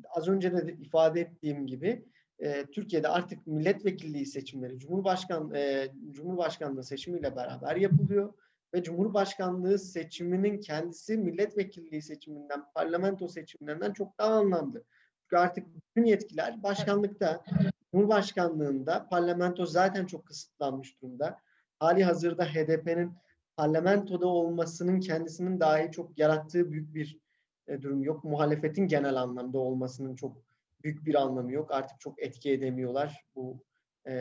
az 0.10 0.28
önce 0.28 0.54
de 0.54 0.74
ifade 0.74 1.22
ettiğim 1.22 1.68
gibi 1.68 2.06
e, 2.40 2.66
Türkiye'de 2.66 3.08
artık 3.08 3.48
milletvekilliği 3.48 4.26
seçimleri 4.26 4.80
Cumhurbaşkan 4.80 5.54
e, 5.56 5.88
Cumhurbaşkanlığı 6.12 6.84
seçimiyle 6.84 7.36
beraber 7.36 7.76
yapılıyor 7.76 8.34
ve 8.74 8.84
Cumhurbaşkanlığı 8.84 9.80
seçiminin 9.80 10.60
kendisi 10.62 11.18
milletvekilliği 11.18 12.02
seçiminden, 12.02 12.64
parlamento 12.76 13.28
seçimlerinden 13.28 13.94
çok 13.94 14.20
daha 14.20 14.34
anlamlı. 14.34 14.84
Çünkü 15.22 15.38
artık 15.38 15.66
bütün 15.76 16.06
yetkiler 16.06 16.64
başkanlıkta, 16.64 17.44
Cumhurbaşkanlığında, 17.92 19.08
parlamento 19.10 19.66
zaten 19.66 20.06
çok 20.06 20.26
kısıtlanmış 20.26 21.02
durumda. 21.02 21.38
Hali 21.80 22.04
hazırda 22.04 22.46
HDP'nin 22.46 23.12
parlamentoda 23.58 24.28
olmasının 24.28 25.00
kendisinin 25.00 25.60
dahi 25.60 25.92
çok 25.92 26.18
yarattığı 26.18 26.72
büyük 26.72 26.96
bir 26.96 27.20
e, 27.68 27.82
durum 27.82 28.04
yok. 28.04 28.24
Muhalefetin 28.24 28.88
genel 28.88 29.16
anlamda 29.16 29.58
olmasının 29.58 30.16
çok 30.16 30.38
büyük 30.84 31.06
bir 31.06 31.16
anlamı 31.16 31.52
yok. 31.52 31.72
Artık 31.72 32.00
çok 32.00 32.24
etki 32.24 32.52
edemiyorlar 32.52 33.26
bu 33.36 33.64
e, 34.08 34.16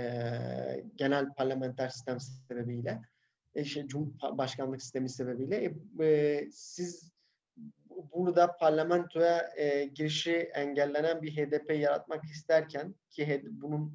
genel 0.96 1.32
parlamenter 1.32 1.88
sistem 1.88 2.20
sebebiyle. 2.20 3.02
E, 3.54 3.64
şey, 3.64 3.86
Cumhurbaşkanlık 3.86 4.82
sistemi 4.82 5.08
sebebiyle. 5.08 5.56
E, 5.56 6.04
e, 6.04 6.48
siz 6.52 7.12
burada 8.14 8.56
parlamentoya 8.56 9.52
e, 9.56 9.84
girişi 9.84 10.36
engellenen 10.36 11.22
bir 11.22 11.36
HDP 11.36 11.70
yaratmak 11.70 12.24
isterken 12.24 12.94
ki 13.10 13.42
bunun 13.46 13.94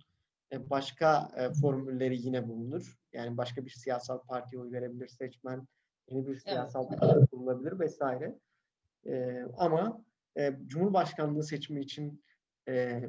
e, 0.51 0.69
başka 0.69 1.31
e, 1.37 1.53
formülleri 1.53 2.25
yine 2.25 2.47
bulunur. 2.47 2.98
Yani 3.19 3.37
başka 3.37 3.65
bir 3.65 3.69
siyasal 3.69 4.19
partiye 4.19 4.61
oy 4.61 4.71
verebilir 4.71 5.07
seçmen, 5.07 5.67
yeni 6.09 6.27
bir 6.27 6.35
siyasal 6.35 6.85
evet. 6.89 6.99
parti 6.99 7.25
kurulabilir 7.31 7.79
vesaire. 7.79 8.39
E, 9.05 9.43
ama 9.57 10.03
e, 10.37 10.53
Cumhurbaşkanlığı 10.67 11.43
seçimi 11.43 11.81
için 11.81 12.23
e, 12.67 13.03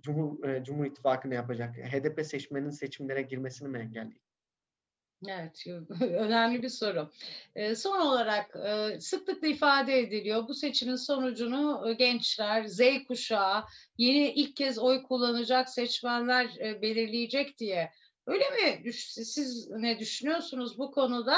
Cumhur, 0.00 0.48
e, 0.48 0.64
Cumhur 0.64 0.84
İttifakı 0.84 1.30
ne 1.30 1.34
yapacak? 1.34 1.76
HDP 1.76 2.26
seçmenin 2.26 2.70
seçimlere 2.70 3.22
girmesini 3.22 3.68
mi 3.68 3.78
engelleyecek? 3.78 4.22
Evet, 5.28 5.64
önemli 6.00 6.62
bir 6.62 6.68
soru. 6.68 7.10
son 7.76 8.00
olarak 8.00 8.56
sıklıkla 9.02 9.48
ifade 9.48 9.98
ediliyor. 9.98 10.48
Bu 10.48 10.54
seçimin 10.54 10.96
sonucunu 10.96 11.94
gençler, 11.98 12.64
Z 12.66 12.80
kuşağı, 13.08 13.64
yeni 13.98 14.32
ilk 14.32 14.56
kez 14.56 14.78
oy 14.78 15.02
kullanacak 15.02 15.68
seçmenler 15.68 16.48
belirleyecek 16.82 17.58
diye. 17.58 17.90
Öyle 18.26 18.44
mi? 18.50 18.92
Siz 18.92 19.70
ne 19.70 19.98
düşünüyorsunuz 19.98 20.78
bu 20.78 20.90
konuda? 20.90 21.36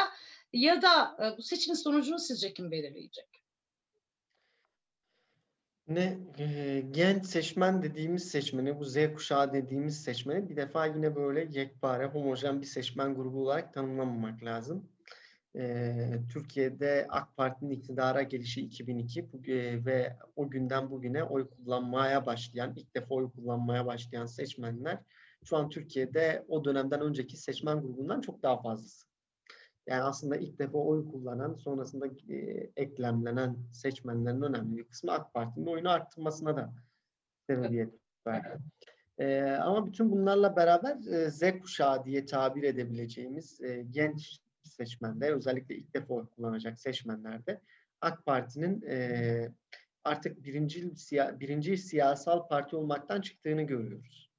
Ya 0.53 0.83
da 0.83 1.17
bu 1.39 1.43
seçimin 1.43 1.77
sonucunu 1.77 2.19
sizce 2.19 2.55
kim 2.55 2.71
belirleyecek? 2.71 3.45
Ne 5.89 6.19
e, 6.39 6.81
genç 6.91 7.27
seçmen 7.27 7.83
dediğimiz 7.83 8.29
seçmeni, 8.31 8.79
bu 8.79 8.85
Z 8.85 8.97
kuşağı 9.15 9.53
dediğimiz 9.53 10.03
seçmeni 10.03 10.49
bir 10.49 10.57
defa 10.57 10.87
yine 10.87 11.17
böyle 11.17 11.49
yekpare, 11.61 12.07
homojen 12.07 12.61
bir 12.61 12.67
seçmen 12.67 13.15
grubu 13.15 13.43
olarak 13.43 13.75
tanımlamamak 13.75 14.45
lazım. 14.45 14.89
E, 15.57 15.95
Türkiye'de 16.33 17.07
AK 17.09 17.37
Parti'nin 17.37 17.71
iktidara 17.71 18.23
gelişi 18.23 18.61
2002 18.61 19.33
bu, 19.33 19.51
e, 19.51 19.85
ve 19.85 20.17
o 20.37 20.51
günden 20.51 20.91
bugüne 20.91 21.25
oy 21.25 21.49
kullanmaya 21.49 22.27
başlayan, 22.27 22.75
ilk 22.77 22.95
defa 22.95 23.15
oy 23.15 23.31
kullanmaya 23.31 23.87
başlayan 23.87 24.27
seçmenler 24.27 24.99
şu 25.45 25.57
an 25.57 25.69
Türkiye'de 25.69 26.45
o 26.49 26.65
dönemden 26.65 27.01
önceki 27.01 27.37
seçmen 27.37 27.81
grubundan 27.81 28.21
çok 28.21 28.43
daha 28.43 28.63
fazlası. 28.63 29.07
Yani 29.87 30.03
aslında 30.03 30.37
ilk 30.37 30.59
defa 30.59 30.79
oy 30.79 31.09
kullanan, 31.11 31.55
sonrasında 31.55 32.07
e, 32.07 32.71
eklemlenen 32.77 33.57
seçmenlerin 33.73 34.43
önemli 34.43 34.77
bir 34.77 34.85
kısmı 34.85 35.13
AK 35.13 35.35
Parti'nin 35.35 35.67
oyunu 35.67 35.91
arttırmasına 35.91 36.57
da 36.57 36.75
sebebiyet 37.47 37.95
verdi. 38.27 38.59
E, 39.19 39.43
ama 39.43 39.87
bütün 39.87 40.11
bunlarla 40.11 40.57
beraber 40.57 40.97
e, 41.13 41.31
Z 41.31 41.43
kuşağı 41.61 42.05
diye 42.05 42.27
tabir 42.27 42.63
edebileceğimiz 42.63 43.61
e, 43.61 43.87
genç 43.91 44.39
seçmenler, 44.63 45.33
özellikle 45.33 45.75
ilk 45.77 45.95
defa 45.95 46.15
oy 46.15 46.27
kullanacak 46.27 46.81
seçmenlerde 46.81 47.61
AK 48.01 48.27
Parti'nin 48.27 48.83
e, 48.83 49.49
artık 50.05 50.45
birinci, 50.45 50.97
siya, 50.97 51.41
birinci 51.41 51.79
siyasal 51.79 52.49
parti 52.49 52.77
olmaktan 52.77 53.21
çıktığını 53.21 53.63
görüyoruz. 53.63 54.34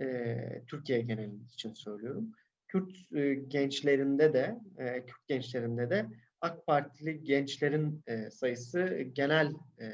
E, 0.00 0.62
Türkiye 0.66 1.00
genelinde 1.00 1.44
için 1.52 1.74
söylüyorum. 1.74 2.32
Kürt 2.68 3.12
e, 3.12 3.34
gençlerinde 3.34 4.32
de, 4.32 4.58
e, 4.78 5.06
Kürt 5.06 5.28
gençlerinde 5.28 5.90
de 5.90 6.06
AK 6.40 6.66
Partili 6.66 7.24
gençlerin 7.24 8.02
e, 8.06 8.30
sayısı 8.30 8.86
genel 9.12 9.52
e, 9.80 9.86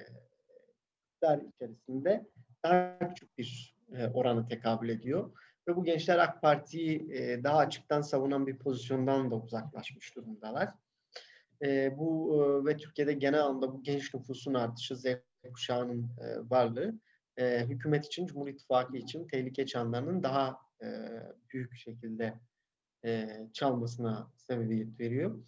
içerisinde 1.23 2.27
daha 2.65 2.99
küçük 2.99 3.39
bir 3.39 3.77
e, 3.93 4.07
oranı 4.07 4.49
tekabül 4.49 4.89
ediyor. 4.89 5.31
Ve 5.69 5.77
bu 5.77 5.85
gençler 5.85 6.19
AK 6.19 6.43
Parti'yi 6.43 7.13
e, 7.13 7.45
daha 7.45 7.59
açıktan 7.59 8.01
savunan 8.01 8.47
bir 8.47 8.59
pozisyondan 8.59 9.31
da 9.31 9.37
uzaklaşmış 9.37 10.17
durumdalar. 10.17 10.69
E, 11.63 11.99
bu 11.99 12.35
e, 12.35 12.67
ve 12.67 12.77
Türkiye'de 12.77 13.13
genel 13.13 13.45
anlamda 13.45 13.73
bu 13.73 13.83
genç 13.83 14.15
nüfusun 14.15 14.55
artışı, 14.55 14.97
Z 14.97 15.05
kuşağının 15.53 16.03
e, 16.03 16.51
varlığı 16.51 16.95
e, 17.37 17.67
hükümet 17.67 18.07
için, 18.07 18.27
Cumhur 18.27 18.49
İttifakı 18.49 18.97
için 18.97 19.27
tehlike 19.27 19.67
çanlarının 19.67 20.23
daha 20.23 20.59
e, 20.83 20.87
büyük 21.53 21.77
şekilde 21.77 22.35
e, 23.05 23.29
çalmasına 23.53 24.33
sebebiyet 24.37 25.01
veriyor. 25.01 25.43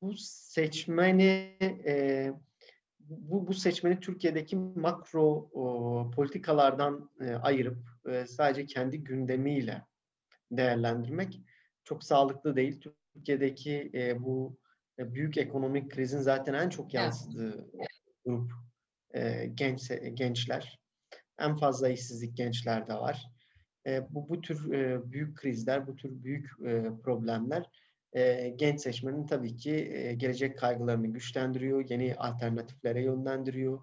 Bu 0.00 0.14
seçmeni 0.16 1.56
e, 1.62 2.32
bu, 3.00 3.46
bu 3.46 3.54
seçmeni 3.54 4.00
Türkiye'deki 4.00 4.56
makro 4.56 5.48
o, 5.52 6.10
politikalardan 6.10 7.10
e, 7.20 7.34
ayırıp 7.34 7.78
e, 8.08 8.26
sadece 8.26 8.66
kendi 8.66 9.04
gündemiyle 9.04 9.82
değerlendirmek 10.52 11.40
çok 11.84 12.04
sağlıklı 12.04 12.56
değil. 12.56 12.80
Türkiye'deki 13.14 13.90
e, 13.94 14.22
bu 14.22 14.58
e, 14.98 15.14
büyük 15.14 15.36
ekonomik 15.38 15.90
krizin 15.90 16.20
zaten 16.20 16.54
en 16.54 16.68
çok 16.68 16.94
yansıdığı 16.94 17.70
grup 18.24 18.52
e, 19.14 19.46
genç 19.54 19.90
gençler. 20.14 20.83
En 21.38 21.56
fazla 21.56 21.88
işsizlik 21.88 22.36
gençlerde 22.36 22.94
var. 22.94 23.26
E, 23.86 24.14
bu 24.14 24.28
bu 24.28 24.40
tür 24.40 24.72
e, 24.72 25.12
büyük 25.12 25.36
krizler, 25.36 25.86
bu 25.86 25.96
tür 25.96 26.24
büyük 26.24 26.50
e, 26.66 26.82
problemler 27.02 27.70
e, 28.14 28.48
genç 28.48 28.80
seçmenin 28.80 29.26
tabii 29.26 29.56
ki 29.56 29.72
e, 29.92 30.14
gelecek 30.14 30.58
kaygılarını 30.58 31.06
güçlendiriyor, 31.06 31.90
yeni 31.90 32.14
alternatiflere 32.14 33.02
yönlendiriyor 33.02 33.80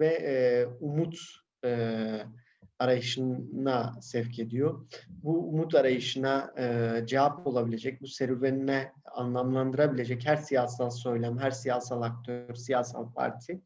ve 0.00 0.06
e, 0.06 0.66
umut 0.80 1.18
e, 1.64 2.20
arayışına 2.78 3.94
sevk 4.02 4.38
ediyor. 4.38 4.86
Bu 5.08 5.48
umut 5.48 5.74
arayışına 5.74 6.54
e, 6.58 7.06
cevap 7.06 7.46
olabilecek, 7.46 8.00
bu 8.00 8.06
serüvenine 8.06 8.92
anlamlandırabilecek 9.12 10.26
her 10.26 10.36
siyasal 10.36 10.90
söylem, 10.90 11.38
her 11.38 11.50
siyasal 11.50 12.02
aktör, 12.02 12.54
siyasal 12.54 13.12
parti 13.12 13.60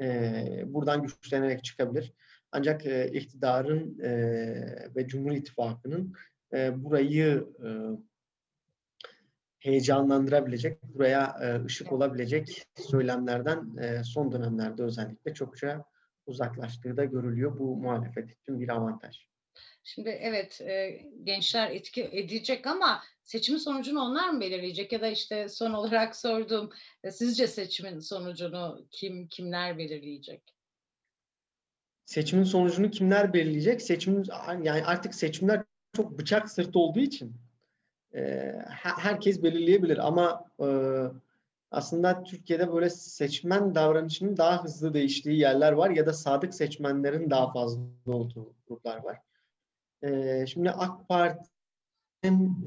e, 0.00 0.64
buradan 0.66 1.02
güçlenerek 1.02 1.64
çıkabilir. 1.64 2.12
Ancak 2.52 2.86
e, 2.86 3.10
iktidarın 3.12 3.98
e, 3.98 4.10
ve 4.96 5.06
Cumhur 5.06 5.32
İttifakı'nın 5.32 6.12
e, 6.52 6.84
burayı 6.84 7.46
e, 7.64 7.68
heyecanlandırabilecek, 9.58 10.82
buraya 10.82 11.36
e, 11.42 11.64
ışık 11.64 11.92
olabilecek 11.92 12.62
söylemlerden 12.76 13.76
e, 13.76 14.04
son 14.04 14.32
dönemlerde 14.32 14.82
özellikle 14.82 15.34
çokça 15.34 15.84
uzaklaştığı 16.26 16.96
da 16.96 17.04
görülüyor. 17.04 17.58
Bu 17.58 17.76
muhalefet 17.76 18.30
için 18.30 18.60
bir 18.60 18.68
avantaj. 18.68 19.26
Şimdi 19.84 20.08
evet 20.08 20.60
e, 20.60 21.02
gençler 21.22 21.70
etki 21.70 22.04
edecek 22.12 22.66
ama 22.66 23.02
seçimin 23.22 23.58
sonucunu 23.58 24.00
onlar 24.00 24.30
mı 24.30 24.40
belirleyecek 24.40 24.92
ya 24.92 25.00
da 25.00 25.08
işte 25.08 25.48
son 25.48 25.72
olarak 25.72 26.16
sorduğum 26.16 26.70
e, 27.04 27.10
sizce 27.10 27.46
seçimin 27.46 27.98
sonucunu 27.98 28.86
kim 28.90 29.28
kimler 29.28 29.78
belirleyecek? 29.78 30.42
Seçimin 32.04 32.44
sonucunu 32.44 32.90
kimler 32.90 33.32
belirleyecek? 33.32 33.82
Seçimin 33.82 34.26
yani 34.62 34.84
artık 34.84 35.14
seçimler 35.14 35.62
çok 35.96 36.18
bıçak 36.18 36.50
sırtı 36.50 36.78
olduğu 36.78 37.00
için 37.00 37.34
e, 38.14 38.52
herkes 38.74 39.42
belirleyebilir 39.42 40.06
ama 40.06 40.44
e, 40.60 40.66
aslında 41.70 42.24
Türkiye'de 42.24 42.72
böyle 42.72 42.90
seçmen 42.90 43.74
davranışının 43.74 44.36
daha 44.36 44.64
hızlı 44.64 44.94
değiştiği 44.94 45.38
yerler 45.38 45.72
var 45.72 45.90
ya 45.90 46.06
da 46.06 46.12
sadık 46.12 46.54
seçmenlerin 46.54 47.30
daha 47.30 47.52
fazla 47.52 47.80
olduğu 48.06 48.54
gruplar 48.68 49.04
var. 49.04 49.18
E, 50.02 50.46
şimdi 50.46 50.70
AK 50.70 51.08
Parti'nin 51.08 52.66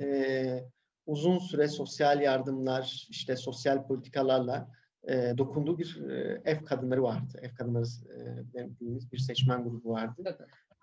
uzun 1.06 1.39
süre 1.39 1.67
sosyal 1.67 2.21
yardımlar, 2.21 3.08
işte 3.10 3.36
sosyal 3.36 3.88
politikalarla 3.88 4.67
e, 5.07 5.33
dokunduğu 5.37 5.77
bir 5.77 6.01
e, 6.09 6.41
ev 6.45 6.63
kadınları 6.65 7.03
vardı. 7.03 7.39
Ev 7.41 7.55
kadınları 7.55 7.85
e, 7.85 8.53
dediğimiz 8.53 9.11
bir 9.11 9.17
seçmen 9.17 9.63
grubu 9.63 9.89
vardı. 9.89 10.37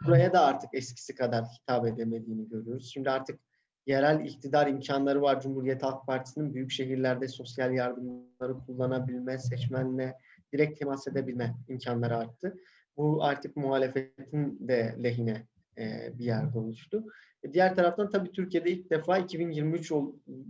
Buraya 0.06 0.32
da 0.32 0.40
artık 0.40 0.70
eskisi 0.72 1.14
kadar 1.14 1.44
hitap 1.44 1.86
edemediğini 1.86 2.48
görüyoruz. 2.48 2.90
Şimdi 2.92 3.10
artık 3.10 3.40
yerel 3.86 4.24
iktidar 4.24 4.66
imkanları 4.66 5.22
var. 5.22 5.40
Cumhuriyet 5.40 5.82
Halk 5.82 6.06
Partisi'nin 6.06 6.54
büyük 6.54 6.70
şehirlerde 6.70 7.28
sosyal 7.28 7.72
yardımları 7.72 8.58
kullanabilme, 8.66 9.38
seçmenle 9.38 10.16
direkt 10.52 10.78
temas 10.78 11.08
edebilme 11.08 11.54
imkanları 11.68 12.16
arttı. 12.16 12.56
Bu 12.96 13.24
artık 13.24 13.56
muhalefetin 13.56 14.68
de 14.68 14.96
lehine 15.02 15.46
e, 15.78 16.12
bir 16.18 16.24
yerde 16.24 16.58
oluştu. 16.58 17.04
E, 17.42 17.52
diğer 17.52 17.74
taraftan 17.74 18.10
tabii 18.10 18.32
Türkiye'de 18.32 18.70
ilk 18.70 18.90
defa 18.90 19.18
2023 19.18 19.90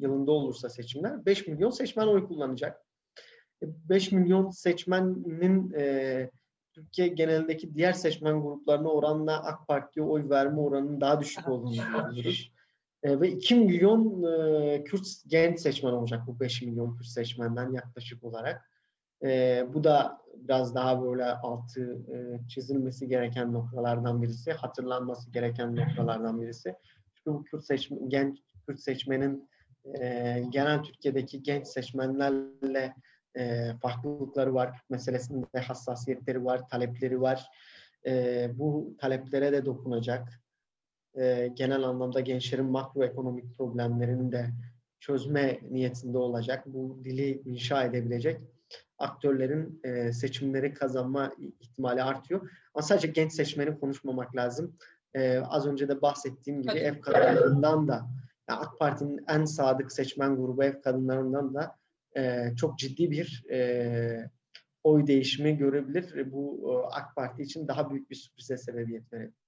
yılında 0.00 0.32
olursa 0.32 0.68
seçimler 0.68 1.26
5 1.26 1.46
milyon 1.46 1.70
seçmen 1.70 2.06
oy 2.06 2.26
kullanacak. 2.26 2.80
5 3.62 4.12
e, 4.12 4.16
milyon 4.16 4.50
seçmenin 4.50 5.72
e, 5.72 6.30
Türkiye 6.72 7.08
genelindeki 7.08 7.74
diğer 7.74 7.92
seçmen 7.92 8.42
gruplarına 8.42 8.88
oranla 8.88 9.44
AK 9.44 9.68
Parti'ye 9.68 10.06
oy 10.06 10.30
verme 10.30 10.60
oranının 10.60 11.00
daha 11.00 11.20
düşük 11.20 11.48
olduğunu 11.48 11.74
görüyoruz. 11.74 12.52
E, 13.02 13.20
ve 13.20 13.28
2 13.28 13.54
milyon 13.54 14.22
e, 14.22 14.84
Kürt 14.84 15.06
genç 15.26 15.60
seçmen 15.60 15.92
olacak 15.92 16.22
bu 16.26 16.40
5 16.40 16.62
milyon 16.62 16.96
Kürt 16.96 17.06
seçmenden 17.06 17.72
yaklaşık 17.72 18.24
olarak. 18.24 18.70
E, 19.22 19.64
bu 19.74 19.84
da 19.84 20.22
biraz 20.36 20.74
daha 20.74 21.02
böyle 21.02 21.24
altı 21.24 21.98
e, 22.14 22.48
çizilmesi 22.48 23.08
gereken 23.08 23.52
noktalardan 23.52 24.22
birisi, 24.22 24.52
hatırlanması 24.52 25.30
gereken 25.30 25.76
noktalardan 25.76 26.42
birisi. 26.42 26.74
Çünkü 27.14 27.38
bu 27.38 27.44
Kürt 27.44 27.64
seçmen, 27.64 28.08
genç 28.08 28.38
Kürt 28.66 28.80
seçmenin 28.80 29.48
e, 30.00 30.42
genel 30.50 30.82
Türkiye'deki 30.82 31.42
genç 31.42 31.66
seçmenlerle 31.66 32.94
e, 33.36 33.72
farklılıkları 33.82 34.54
var. 34.54 34.80
Meselesinde 34.90 35.60
hassasiyetleri 35.60 36.44
var, 36.44 36.68
talepleri 36.68 37.20
var. 37.20 37.46
E, 38.06 38.50
bu 38.54 38.96
taleplere 38.98 39.52
de 39.52 39.64
dokunacak 39.64 40.28
e, 41.18 41.50
genel 41.54 41.82
anlamda 41.82 42.20
gençlerin 42.20 42.66
makroekonomik 42.66 43.56
problemlerini 43.56 44.32
de 44.32 44.50
çözme 45.00 45.60
niyetinde 45.70 46.18
olacak. 46.18 46.64
Bu 46.66 47.00
dili 47.04 47.42
inşa 47.44 47.84
edebilecek 47.84 48.40
aktörlerin 48.98 49.80
e, 49.84 50.12
seçimleri 50.12 50.74
kazanma 50.74 51.32
ihtimali 51.60 52.02
artıyor. 52.02 52.50
Ama 52.74 52.82
sadece 52.82 53.08
genç 53.08 53.32
seçmeni 53.32 53.80
konuşmamak 53.80 54.36
lazım. 54.36 54.76
E, 55.14 55.38
az 55.38 55.66
önce 55.66 55.88
de 55.88 56.02
bahsettiğim 56.02 56.62
gibi 56.62 56.78
ev 56.78 57.00
kadınlarından 57.00 57.88
da 57.88 58.06
yani 58.48 58.60
AK 58.60 58.78
Parti'nin 58.78 59.24
en 59.28 59.44
sadık 59.44 59.92
seçmen 59.92 60.36
grubu 60.36 60.64
ev 60.64 60.80
kadınlarından 60.80 61.54
da 61.54 61.76
e, 62.16 62.52
çok 62.56 62.78
ciddi 62.78 63.10
bir 63.10 63.44
e, 63.50 64.30
oy 64.84 65.06
değişimi 65.06 65.56
görebilir. 65.56 66.32
Bu 66.32 66.72
e, 66.72 66.94
AK 66.94 67.16
Parti 67.16 67.42
için 67.42 67.68
daha 67.68 67.90
büyük 67.90 68.10
bir 68.10 68.14
sürprize 68.14 68.56
sebebiyet 68.56 69.12
verebilir. 69.12 69.42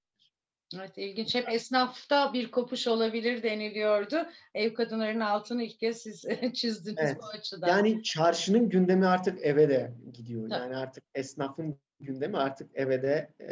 Evet 0.77 0.99
ilginç. 0.99 1.35
Hep 1.35 1.49
esnafta 1.49 2.33
bir 2.33 2.51
kopuş 2.51 2.87
olabilir 2.87 3.43
deniliyordu. 3.43 4.27
Ev 4.55 4.75
kadınlarının 4.75 5.21
altını 5.21 5.63
ilk 5.63 5.81
kez 5.81 6.03
siz 6.03 6.25
çizdiniz 6.55 6.99
evet. 6.99 7.17
bu 7.23 7.27
açıdan. 7.27 7.69
Yani 7.69 8.03
çarşının 8.03 8.69
gündemi 8.69 9.07
artık 9.07 9.43
eve 9.43 9.69
de 9.69 9.93
gidiyor. 10.13 10.43
Evet. 10.43 10.53
Yani 10.53 10.77
artık 10.77 11.05
esnafın 11.15 11.79
gündemi 12.01 12.37
artık 12.37 12.71
eve 12.75 13.03
de 13.03 13.31
e, 13.41 13.49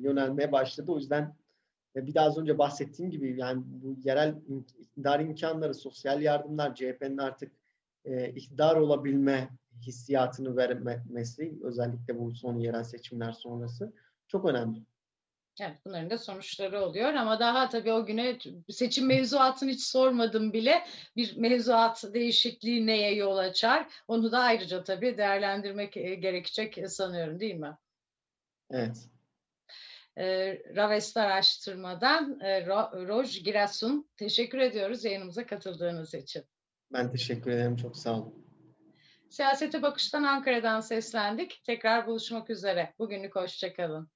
yönelmeye 0.00 0.52
başladı. 0.52 0.92
O 0.92 0.96
yüzden 0.96 1.36
e, 1.96 2.06
bir 2.06 2.14
daha 2.14 2.26
az 2.26 2.38
önce 2.38 2.58
bahsettiğim 2.58 3.10
gibi 3.10 3.38
yani 3.38 3.62
bu 3.66 3.96
yerel 4.04 4.34
iktidar 4.78 5.20
imkanları, 5.20 5.74
sosyal 5.74 6.22
yardımlar, 6.22 6.74
CHP'nin 6.74 7.18
artık 7.18 7.52
e, 8.04 8.28
iktidar 8.28 8.76
olabilme 8.76 9.48
hissiyatını 9.86 10.56
vermesi 10.56 11.58
özellikle 11.62 12.18
bu 12.18 12.34
son 12.34 12.58
yerel 12.58 12.84
seçimler 12.84 13.32
sonrası 13.32 13.92
çok 14.28 14.44
önemli. 14.44 14.82
Evet 15.60 15.76
bunların 15.86 16.10
da 16.10 16.18
sonuçları 16.18 16.80
oluyor 16.80 17.14
ama 17.14 17.40
daha 17.40 17.68
tabii 17.68 17.92
o 17.92 18.06
güne 18.06 18.38
seçim 18.70 19.06
mevzuatını 19.06 19.70
hiç 19.70 19.82
sormadım 19.82 20.52
bile 20.52 20.86
bir 21.16 21.36
mevzuat 21.36 22.04
değişikliği 22.14 22.86
neye 22.86 23.14
yol 23.14 23.36
açar 23.36 23.86
onu 24.08 24.32
da 24.32 24.38
ayrıca 24.38 24.84
tabii 24.84 25.18
değerlendirmek 25.18 25.96
e, 25.96 26.14
gerekecek 26.14 26.90
sanıyorum 26.90 27.40
değil 27.40 27.54
mi? 27.54 27.76
Evet. 28.70 29.08
E, 30.18 30.24
Ravest 30.76 31.16
Araştırma'dan 31.16 32.40
e, 32.40 32.66
Roj 33.08 33.42
Girasun 33.44 34.08
teşekkür 34.16 34.58
ediyoruz 34.58 35.04
yayınımıza 35.04 35.46
katıldığınız 35.46 36.14
için. 36.14 36.44
Ben 36.92 37.12
teşekkür 37.12 37.50
ederim 37.50 37.76
çok 37.76 37.96
sağ 37.96 38.18
olun. 38.18 38.44
Siyasete 39.30 39.82
Bakış'tan 39.82 40.22
Ankara'dan 40.22 40.80
seslendik. 40.80 41.62
Tekrar 41.66 42.06
buluşmak 42.06 42.50
üzere. 42.50 42.94
Bugünlük 42.98 43.36
hoşçakalın. 43.36 44.13